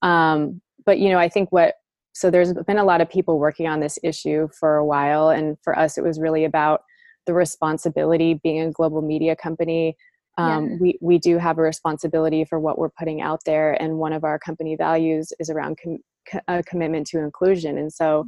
um, 0.02 0.62
but 0.86 1.00
you 1.00 1.10
know 1.10 1.18
I 1.18 1.30
think 1.30 1.52
what 1.52 1.76
so 2.14 2.30
there's 2.30 2.54
been 2.54 2.78
a 2.78 2.84
lot 2.84 3.02
of 3.02 3.10
people 3.10 3.40
working 3.40 3.68
on 3.68 3.80
this 3.80 3.98
issue 4.04 4.48
for 4.60 4.76
a 4.78 4.86
while, 4.86 5.30
and 5.30 5.58
for 5.64 5.78
us 5.78 5.98
it 5.98 6.04
was 6.04 6.20
really 6.20 6.46
about 6.46 6.82
the 7.26 7.34
responsibility 7.34 8.40
being 8.44 8.62
a 8.62 8.72
global 8.72 9.02
media 9.02 9.36
company. 9.36 9.96
Um, 10.38 10.70
Yeah. 10.70 10.78
we, 10.80 10.98
we 11.02 11.18
do 11.18 11.38
have 11.38 11.58
a 11.58 11.62
responsibility 11.62 12.46
for 12.46 12.60
what 12.60 12.78
we're 12.78 12.92
putting 12.98 13.20
out 13.22 13.42
there 13.46 13.74
and 13.82 13.98
one 13.98 14.14
of 14.14 14.24
our 14.24 14.40
company 14.40 14.78
values 14.78 15.34
is 15.38 15.50
around 15.50 15.78
com- 15.84 16.42
a 16.48 16.64
commitment 16.64 17.08
to 17.08 17.20
inclusion 17.20 17.78
and 17.78 17.92
so 17.92 18.26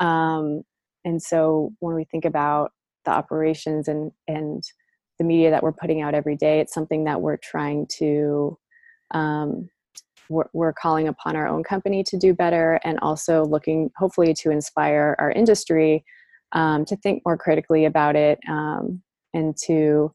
um, 0.00 0.62
and 1.04 1.22
so 1.22 1.70
when 1.78 1.94
we 1.94 2.04
think 2.04 2.24
about 2.24 2.72
the 3.04 3.10
operations 3.10 3.88
and 3.88 4.12
and 4.28 4.62
the 5.18 5.24
media 5.24 5.50
that 5.50 5.62
we're 5.62 5.72
putting 5.72 6.00
out 6.00 6.14
every 6.14 6.36
day 6.36 6.60
it's 6.60 6.74
something 6.74 7.04
that 7.04 7.20
we're 7.20 7.36
trying 7.36 7.86
to 7.86 8.58
um, 9.12 9.68
we're, 10.28 10.48
we're 10.54 10.72
calling 10.72 11.08
upon 11.08 11.36
our 11.36 11.46
own 11.46 11.62
company 11.62 12.02
to 12.04 12.16
do 12.16 12.32
better 12.32 12.80
and 12.84 12.98
also 13.00 13.44
looking 13.44 13.90
hopefully 13.96 14.34
to 14.34 14.50
inspire 14.50 15.14
our 15.18 15.30
industry 15.30 16.04
um, 16.52 16.84
to 16.84 16.96
think 16.96 17.22
more 17.26 17.36
critically 17.36 17.84
about 17.84 18.16
it 18.16 18.38
um, 18.48 19.02
and 19.34 19.56
to 19.64 20.12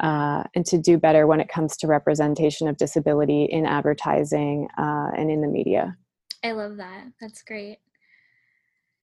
uh, 0.00 0.42
and 0.56 0.66
to 0.66 0.76
do 0.76 0.98
better 0.98 1.26
when 1.26 1.40
it 1.40 1.48
comes 1.48 1.76
to 1.76 1.86
representation 1.86 2.66
of 2.66 2.76
disability 2.76 3.44
in 3.44 3.64
advertising 3.64 4.66
uh, 4.78 5.10
and 5.16 5.30
in 5.30 5.40
the 5.40 5.48
media 5.48 5.96
I 6.44 6.52
love 6.52 6.76
that. 6.76 7.06
That's 7.20 7.42
great. 7.42 7.78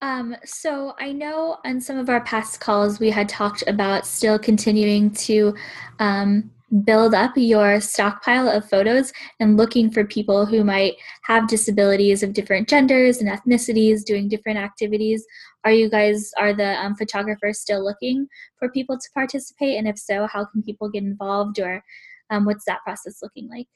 Um, 0.02 0.34
so 0.44 0.94
I 0.98 1.12
know 1.12 1.58
on 1.64 1.80
some 1.80 1.96
of 1.96 2.08
our 2.08 2.20
past 2.22 2.58
calls 2.58 2.98
we 2.98 3.08
had 3.08 3.28
talked 3.28 3.62
about 3.68 4.04
still 4.04 4.36
continuing 4.36 5.12
to 5.12 5.54
um, 6.00 6.50
build 6.84 7.14
up 7.14 7.32
your 7.36 7.80
stockpile 7.80 8.48
of 8.48 8.68
photos 8.68 9.12
and 9.38 9.56
looking 9.56 9.92
for 9.92 10.04
people 10.04 10.44
who 10.44 10.64
might 10.64 10.94
have 11.22 11.46
disabilities 11.46 12.24
of 12.24 12.32
different 12.32 12.68
genders 12.68 13.18
and 13.18 13.30
ethnicities 13.30 14.04
doing 14.04 14.28
different 14.28 14.58
activities. 14.58 15.24
Are 15.64 15.72
you 15.72 15.88
guys, 15.88 16.32
are 16.36 16.52
the 16.52 16.82
um, 16.82 16.96
photographers 16.96 17.60
still 17.60 17.84
looking 17.84 18.26
for 18.58 18.70
people 18.70 18.98
to 18.98 19.08
participate? 19.14 19.78
And 19.78 19.86
if 19.86 19.98
so, 19.98 20.26
how 20.26 20.46
can 20.46 20.64
people 20.64 20.88
get 20.88 21.04
involved 21.04 21.60
or 21.60 21.84
um, 22.30 22.44
what's 22.44 22.64
that 22.64 22.82
process 22.82 23.22
looking 23.22 23.48
like? 23.48 23.68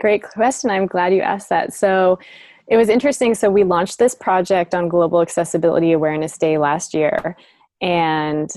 Great 0.00 0.22
question. 0.22 0.70
I'm 0.70 0.86
glad 0.86 1.12
you 1.12 1.20
asked 1.20 1.48
that. 1.48 1.74
So 1.74 2.18
it 2.70 2.76
was 2.76 2.88
interesting. 2.88 3.34
So 3.34 3.50
we 3.50 3.64
launched 3.64 3.98
this 3.98 4.14
project 4.14 4.74
on 4.74 4.88
Global 4.88 5.20
Accessibility 5.20 5.90
Awareness 5.90 6.38
Day 6.38 6.56
last 6.56 6.94
year, 6.94 7.36
and 7.82 8.48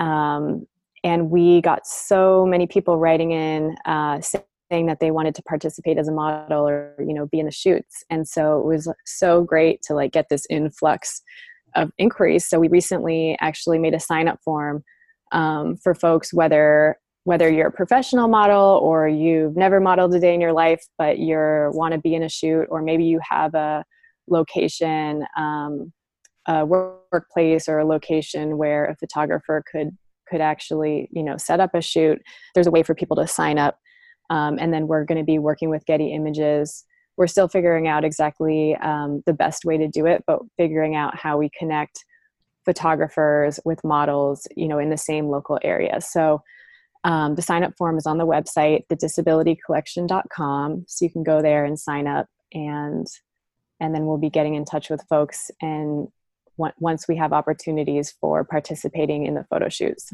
um, 0.00 0.66
and 1.04 1.30
we 1.30 1.60
got 1.60 1.86
so 1.86 2.44
many 2.44 2.66
people 2.66 2.98
writing 2.98 3.30
in 3.30 3.76
uh, 3.86 4.20
saying 4.20 4.86
that 4.86 4.98
they 4.98 5.12
wanted 5.12 5.36
to 5.36 5.42
participate 5.42 5.98
as 5.98 6.08
a 6.08 6.12
model 6.12 6.68
or 6.68 6.96
you 6.98 7.14
know 7.14 7.26
be 7.26 7.38
in 7.38 7.46
the 7.46 7.52
shoots. 7.52 8.02
And 8.10 8.26
so 8.26 8.58
it 8.58 8.66
was 8.66 8.92
so 9.06 9.44
great 9.44 9.82
to 9.82 9.94
like 9.94 10.12
get 10.12 10.28
this 10.28 10.46
influx 10.50 11.22
of 11.76 11.92
inquiries. 11.96 12.48
So 12.48 12.58
we 12.58 12.66
recently 12.66 13.36
actually 13.40 13.78
made 13.78 13.94
a 13.94 14.00
sign 14.00 14.26
up 14.26 14.40
form 14.44 14.82
um, 15.30 15.76
for 15.76 15.94
folks 15.94 16.34
whether 16.34 16.98
whether 17.24 17.50
you're 17.50 17.68
a 17.68 17.72
professional 17.72 18.28
model 18.28 18.80
or 18.82 19.06
you've 19.06 19.56
never 19.56 19.80
modeled 19.80 20.14
a 20.14 20.20
day 20.20 20.34
in 20.34 20.40
your 20.40 20.52
life 20.52 20.82
but 20.98 21.18
you're 21.18 21.70
want 21.72 21.92
to 21.92 22.00
be 22.00 22.14
in 22.14 22.22
a 22.22 22.28
shoot 22.28 22.66
or 22.70 22.82
maybe 22.82 23.04
you 23.04 23.20
have 23.22 23.54
a 23.54 23.84
location 24.28 25.24
um, 25.36 25.92
a 26.46 26.64
workplace 26.64 27.68
or 27.68 27.78
a 27.78 27.84
location 27.84 28.56
where 28.56 28.86
a 28.86 28.96
photographer 28.96 29.62
could 29.70 29.96
could 30.28 30.40
actually 30.40 31.08
you 31.12 31.22
know 31.22 31.36
set 31.36 31.60
up 31.60 31.74
a 31.74 31.80
shoot 31.80 32.20
there's 32.54 32.66
a 32.66 32.70
way 32.70 32.82
for 32.82 32.94
people 32.94 33.16
to 33.16 33.26
sign 33.26 33.58
up. 33.58 33.78
Um, 34.30 34.58
and 34.60 34.72
then 34.72 34.86
we're 34.86 35.04
going 35.04 35.18
to 35.18 35.24
be 35.24 35.40
working 35.40 35.70
with 35.70 35.84
getty 35.86 36.12
images. 36.12 36.84
We're 37.16 37.26
still 37.26 37.48
figuring 37.48 37.88
out 37.88 38.04
exactly 38.04 38.76
um, 38.76 39.24
the 39.26 39.32
best 39.32 39.64
way 39.64 39.76
to 39.76 39.88
do 39.88 40.06
it 40.06 40.22
but 40.26 40.40
figuring 40.56 40.94
out 40.94 41.16
how 41.16 41.36
we 41.36 41.50
connect 41.58 42.04
photographers 42.64 43.58
with 43.64 43.82
models 43.82 44.46
you 44.56 44.68
know 44.68 44.78
in 44.78 44.90
the 44.90 44.96
same 44.96 45.28
local 45.28 45.58
area. 45.62 46.00
So 46.00 46.42
um, 47.04 47.34
the 47.34 47.42
sign 47.42 47.64
up 47.64 47.74
form 47.76 47.96
is 47.96 48.06
on 48.06 48.18
the 48.18 48.26
website, 48.26 48.86
thedisabilitycollection.com. 48.88 50.84
So 50.86 51.04
you 51.04 51.10
can 51.10 51.22
go 51.22 51.42
there 51.42 51.64
and 51.64 51.78
sign 51.78 52.06
up, 52.06 52.26
and 52.52 53.06
and 53.80 53.94
then 53.94 54.06
we'll 54.06 54.18
be 54.18 54.30
getting 54.30 54.54
in 54.54 54.64
touch 54.64 54.90
with 54.90 55.02
folks. 55.08 55.50
And 55.60 56.08
on- 56.60 56.72
once 56.78 57.08
we 57.08 57.16
have 57.16 57.32
opportunities 57.32 58.14
for 58.20 58.44
participating 58.44 59.26
in 59.26 59.34
the 59.34 59.44
photo 59.44 59.68
shoots. 59.68 60.12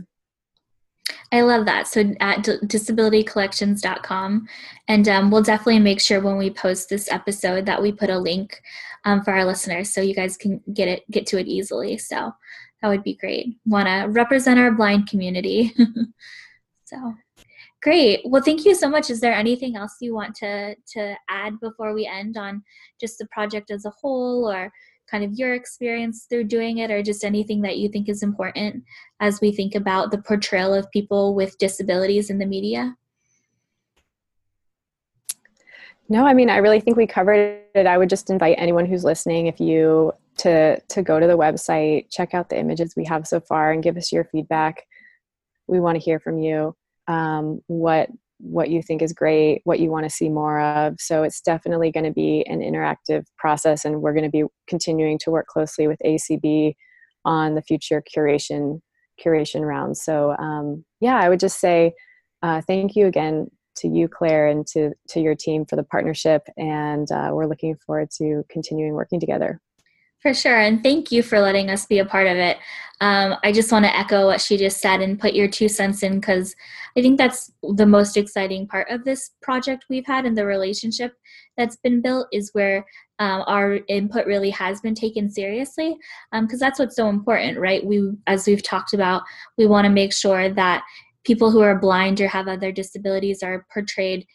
I 1.32 1.42
love 1.42 1.66
that. 1.66 1.88
So 1.88 2.14
at 2.20 2.44
disabilitycollections.com. 2.44 4.48
And 4.88 5.08
um, 5.08 5.30
we'll 5.30 5.42
definitely 5.42 5.80
make 5.80 6.00
sure 6.00 6.20
when 6.20 6.36
we 6.36 6.50
post 6.50 6.88
this 6.88 7.10
episode 7.10 7.66
that 7.66 7.82
we 7.82 7.92
put 7.92 8.10
a 8.10 8.18
link 8.18 8.60
um, 9.04 9.22
for 9.22 9.32
our 9.32 9.44
listeners 9.44 9.92
so 9.92 10.00
you 10.00 10.14
guys 10.14 10.36
can 10.36 10.60
get 10.72 10.88
it 10.88 11.10
get 11.10 11.26
to 11.26 11.38
it 11.38 11.46
easily. 11.46 11.98
So 11.98 12.32
that 12.80 12.88
would 12.88 13.02
be 13.02 13.14
great. 13.14 13.56
Want 13.64 13.88
to 13.88 14.06
represent 14.08 14.60
our 14.60 14.70
blind 14.70 15.08
community. 15.08 15.74
so 16.86 17.14
great. 17.82 18.20
Well, 18.24 18.42
thank 18.42 18.64
you 18.64 18.74
so 18.74 18.88
much. 18.88 19.10
Is 19.10 19.20
there 19.20 19.34
anything 19.34 19.76
else 19.76 19.96
you 20.00 20.14
want 20.14 20.34
to 20.36 20.76
to 20.94 21.16
add 21.28 21.58
before 21.60 21.92
we 21.94 22.06
end 22.06 22.36
on 22.36 22.62
just 23.00 23.18
the 23.18 23.26
project 23.26 23.70
as 23.70 23.84
a 23.84 23.92
whole 24.00 24.48
or 24.50 24.72
kind 25.10 25.24
of 25.24 25.32
your 25.34 25.54
experience 25.54 26.26
through 26.28 26.44
doing 26.44 26.78
it 26.78 26.90
or 26.90 27.02
just 27.02 27.24
anything 27.24 27.62
that 27.62 27.78
you 27.78 27.88
think 27.88 28.08
is 28.08 28.22
important 28.22 28.82
as 29.20 29.40
we 29.40 29.52
think 29.52 29.74
about 29.74 30.10
the 30.10 30.18
portrayal 30.18 30.74
of 30.74 30.90
people 30.90 31.34
with 31.34 31.58
disabilities 31.58 32.30
in 32.30 32.38
the 32.38 32.46
media? 32.46 32.96
No, 36.08 36.24
I 36.24 36.34
mean, 36.34 36.50
I 36.50 36.58
really 36.58 36.80
think 36.80 36.96
we 36.96 37.06
covered 37.06 37.60
it. 37.74 37.86
I 37.86 37.98
would 37.98 38.08
just 38.08 38.30
invite 38.30 38.56
anyone 38.58 38.86
who's 38.86 39.02
listening, 39.02 39.46
if 39.46 39.58
you 39.60 40.12
to 40.38 40.78
to 40.80 41.02
go 41.02 41.18
to 41.18 41.26
the 41.26 41.36
website, 41.36 42.10
check 42.10 42.32
out 42.32 42.48
the 42.48 42.58
images 42.58 42.94
we 42.96 43.04
have 43.06 43.26
so 43.26 43.40
far, 43.40 43.72
and 43.72 43.82
give 43.82 43.96
us 43.96 44.12
your 44.12 44.24
feedback. 44.24 44.86
We 45.66 45.80
want 45.80 45.96
to 45.96 46.04
hear 46.04 46.20
from 46.20 46.38
you. 46.38 46.74
Um, 47.08 47.60
what 47.66 48.08
what 48.38 48.68
you 48.68 48.82
think 48.82 49.00
is 49.00 49.12
great, 49.12 49.62
what 49.64 49.80
you 49.80 49.90
want 49.90 50.04
to 50.04 50.10
see 50.10 50.28
more 50.28 50.60
of. 50.60 50.96
So 50.98 51.22
it's 51.22 51.40
definitely 51.40 51.90
going 51.90 52.04
to 52.04 52.12
be 52.12 52.44
an 52.46 52.60
interactive 52.60 53.24
process, 53.38 53.84
and 53.84 54.02
we're 54.02 54.12
going 54.12 54.24
to 54.24 54.30
be 54.30 54.44
continuing 54.66 55.18
to 55.20 55.30
work 55.30 55.46
closely 55.46 55.86
with 55.88 55.98
ACB 56.04 56.74
on 57.24 57.54
the 57.54 57.62
future 57.62 58.02
curation 58.14 58.80
curation 59.24 59.66
rounds. 59.66 60.02
So 60.02 60.36
um, 60.38 60.84
yeah, 61.00 61.16
I 61.16 61.28
would 61.28 61.40
just 61.40 61.58
say 61.60 61.94
uh, 62.42 62.60
thank 62.60 62.96
you 62.96 63.06
again 63.06 63.50
to 63.76 63.88
you, 63.88 64.08
Claire, 64.08 64.48
and 64.48 64.66
to 64.68 64.92
to 65.08 65.20
your 65.20 65.34
team 65.34 65.64
for 65.64 65.76
the 65.76 65.84
partnership, 65.84 66.42
and 66.56 67.10
uh, 67.10 67.30
we're 67.32 67.46
looking 67.46 67.76
forward 67.86 68.10
to 68.18 68.44
continuing 68.50 68.94
working 68.94 69.20
together. 69.20 69.60
For 70.26 70.34
sure. 70.34 70.58
And 70.58 70.82
thank 70.82 71.12
you 71.12 71.22
for 71.22 71.38
letting 71.38 71.70
us 71.70 71.86
be 71.86 72.00
a 72.00 72.04
part 72.04 72.26
of 72.26 72.36
it. 72.36 72.56
Um, 73.00 73.36
I 73.44 73.52
just 73.52 73.70
want 73.70 73.84
to 73.84 73.96
echo 73.96 74.26
what 74.26 74.40
she 74.40 74.56
just 74.56 74.80
said 74.80 75.00
and 75.00 75.20
put 75.20 75.34
your 75.34 75.46
two 75.46 75.68
cents 75.68 76.02
in 76.02 76.18
because 76.18 76.56
I 76.98 77.00
think 77.00 77.16
that's 77.16 77.52
the 77.62 77.86
most 77.86 78.16
exciting 78.16 78.66
part 78.66 78.90
of 78.90 79.04
this 79.04 79.30
project 79.40 79.84
we've 79.88 80.04
had 80.04 80.26
and 80.26 80.36
the 80.36 80.44
relationship 80.44 81.12
that's 81.56 81.76
been 81.76 82.02
built 82.02 82.26
is 82.32 82.50
where 82.54 82.84
um, 83.20 83.44
our 83.46 83.78
input 83.86 84.26
really 84.26 84.50
has 84.50 84.80
been 84.80 84.96
taken 84.96 85.30
seriously 85.30 85.96
because 86.32 86.54
um, 86.54 86.58
that's 86.58 86.80
what's 86.80 86.96
so 86.96 87.08
important, 87.08 87.56
right? 87.60 87.86
We, 87.86 88.10
as 88.26 88.48
we've 88.48 88.64
talked 88.64 88.94
about, 88.94 89.22
we 89.56 89.68
want 89.68 89.84
to 89.84 89.92
make 89.92 90.12
sure 90.12 90.48
that 90.48 90.82
people 91.22 91.52
who 91.52 91.60
are 91.60 91.78
blind 91.78 92.20
or 92.20 92.26
have 92.26 92.48
other 92.48 92.72
disabilities 92.72 93.44
are 93.44 93.64
portrayed 93.72 94.26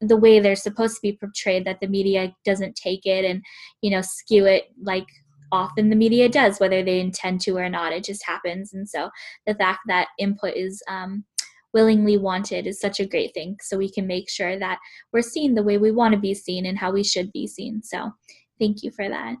the 0.00 0.16
way 0.16 0.38
they're 0.38 0.56
supposed 0.56 0.94
to 0.96 1.02
be 1.02 1.16
portrayed 1.16 1.64
that 1.64 1.80
the 1.80 1.88
media 1.88 2.32
doesn't 2.44 2.76
take 2.76 3.04
it 3.04 3.24
and 3.24 3.42
you 3.82 3.90
know 3.90 4.00
skew 4.00 4.46
it 4.46 4.66
like 4.80 5.06
often 5.52 5.88
the 5.88 5.96
media 5.96 6.28
does 6.28 6.58
whether 6.58 6.82
they 6.82 7.00
intend 7.00 7.40
to 7.42 7.56
or 7.56 7.68
not. 7.68 7.92
It 7.92 8.04
just 8.04 8.24
happens. 8.24 8.74
And 8.74 8.88
so 8.88 9.10
the 9.46 9.54
fact 9.54 9.80
that 9.86 10.08
input 10.18 10.54
is 10.54 10.82
um, 10.88 11.24
willingly 11.72 12.16
wanted 12.16 12.66
is 12.66 12.80
such 12.80 13.00
a 13.00 13.06
great 13.06 13.34
thing. 13.34 13.56
So 13.60 13.76
we 13.76 13.90
can 13.90 14.06
make 14.06 14.28
sure 14.28 14.58
that 14.58 14.78
we're 15.12 15.22
seen 15.22 15.54
the 15.54 15.62
way 15.62 15.78
we 15.78 15.90
want 15.90 16.14
to 16.14 16.20
be 16.20 16.34
seen 16.34 16.66
and 16.66 16.78
how 16.78 16.92
we 16.92 17.04
should 17.04 17.32
be 17.32 17.46
seen. 17.46 17.82
So 17.82 18.12
thank 18.58 18.82
you 18.82 18.90
for 18.90 19.08
that. 19.08 19.36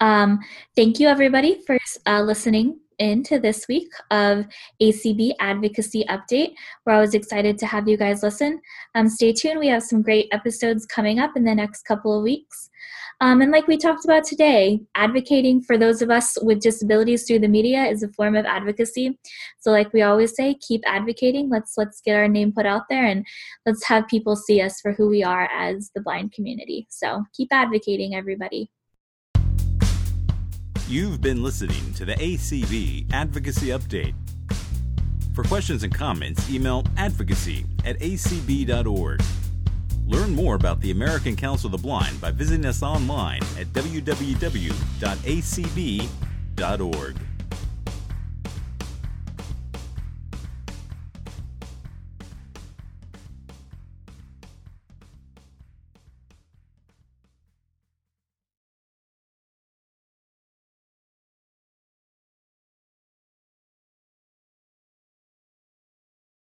Um, 0.00 0.40
thank 0.76 1.00
you 1.00 1.08
everybody 1.08 1.60
for 1.66 1.76
uh, 2.06 2.22
listening 2.22 2.78
into 2.98 3.38
this 3.38 3.66
week 3.68 3.88
of 4.10 4.46
ACB 4.82 5.32
Advocacy 5.40 6.04
Update, 6.08 6.54
where 6.84 6.96
I 6.96 7.00
was 7.00 7.14
excited 7.14 7.58
to 7.58 7.66
have 7.66 7.88
you 7.88 7.96
guys 7.96 8.22
listen. 8.22 8.60
Um, 8.94 9.08
stay 9.08 9.32
tuned. 9.32 9.58
We 9.58 9.68
have 9.68 9.82
some 9.82 10.02
great 10.02 10.28
episodes 10.32 10.86
coming 10.86 11.18
up 11.18 11.36
in 11.36 11.44
the 11.44 11.54
next 11.54 11.82
couple 11.82 12.16
of 12.16 12.22
weeks. 12.22 12.70
Um, 13.20 13.40
and 13.40 13.50
like 13.50 13.66
we 13.66 13.76
talked 13.76 14.04
about 14.04 14.22
today, 14.22 14.80
advocating 14.94 15.60
for 15.60 15.76
those 15.76 16.02
of 16.02 16.10
us 16.10 16.38
with 16.40 16.60
disabilities 16.60 17.24
through 17.24 17.40
the 17.40 17.48
media 17.48 17.84
is 17.84 18.04
a 18.04 18.12
form 18.12 18.36
of 18.36 18.46
advocacy. 18.46 19.18
So, 19.58 19.72
like 19.72 19.92
we 19.92 20.02
always 20.02 20.36
say, 20.36 20.54
keep 20.54 20.82
advocating. 20.86 21.50
Let's 21.50 21.74
let's 21.76 22.00
get 22.00 22.14
our 22.14 22.28
name 22.28 22.52
put 22.52 22.64
out 22.64 22.82
there 22.88 23.04
and 23.04 23.26
let's 23.66 23.84
have 23.88 24.06
people 24.06 24.36
see 24.36 24.60
us 24.60 24.80
for 24.80 24.92
who 24.92 25.08
we 25.08 25.24
are 25.24 25.48
as 25.52 25.90
the 25.96 26.00
blind 26.00 26.32
community. 26.32 26.86
So, 26.90 27.24
keep 27.34 27.48
advocating, 27.50 28.14
everybody. 28.14 28.70
You've 30.88 31.20
been 31.20 31.42
listening 31.42 31.92
to 31.96 32.06
the 32.06 32.14
ACB 32.14 33.12
Advocacy 33.12 33.66
Update. 33.66 34.14
For 35.34 35.44
questions 35.44 35.82
and 35.82 35.94
comments, 35.94 36.48
email 36.48 36.82
advocacy 36.96 37.66
at 37.84 37.98
acb.org. 37.98 39.22
Learn 40.06 40.34
more 40.34 40.54
about 40.54 40.80
the 40.80 40.90
American 40.90 41.36
Council 41.36 41.66
of 41.66 41.72
the 41.72 41.78
Blind 41.86 42.18
by 42.22 42.30
visiting 42.30 42.64
us 42.64 42.82
online 42.82 43.42
at 43.60 43.66
www.acb.org. 43.74 43.96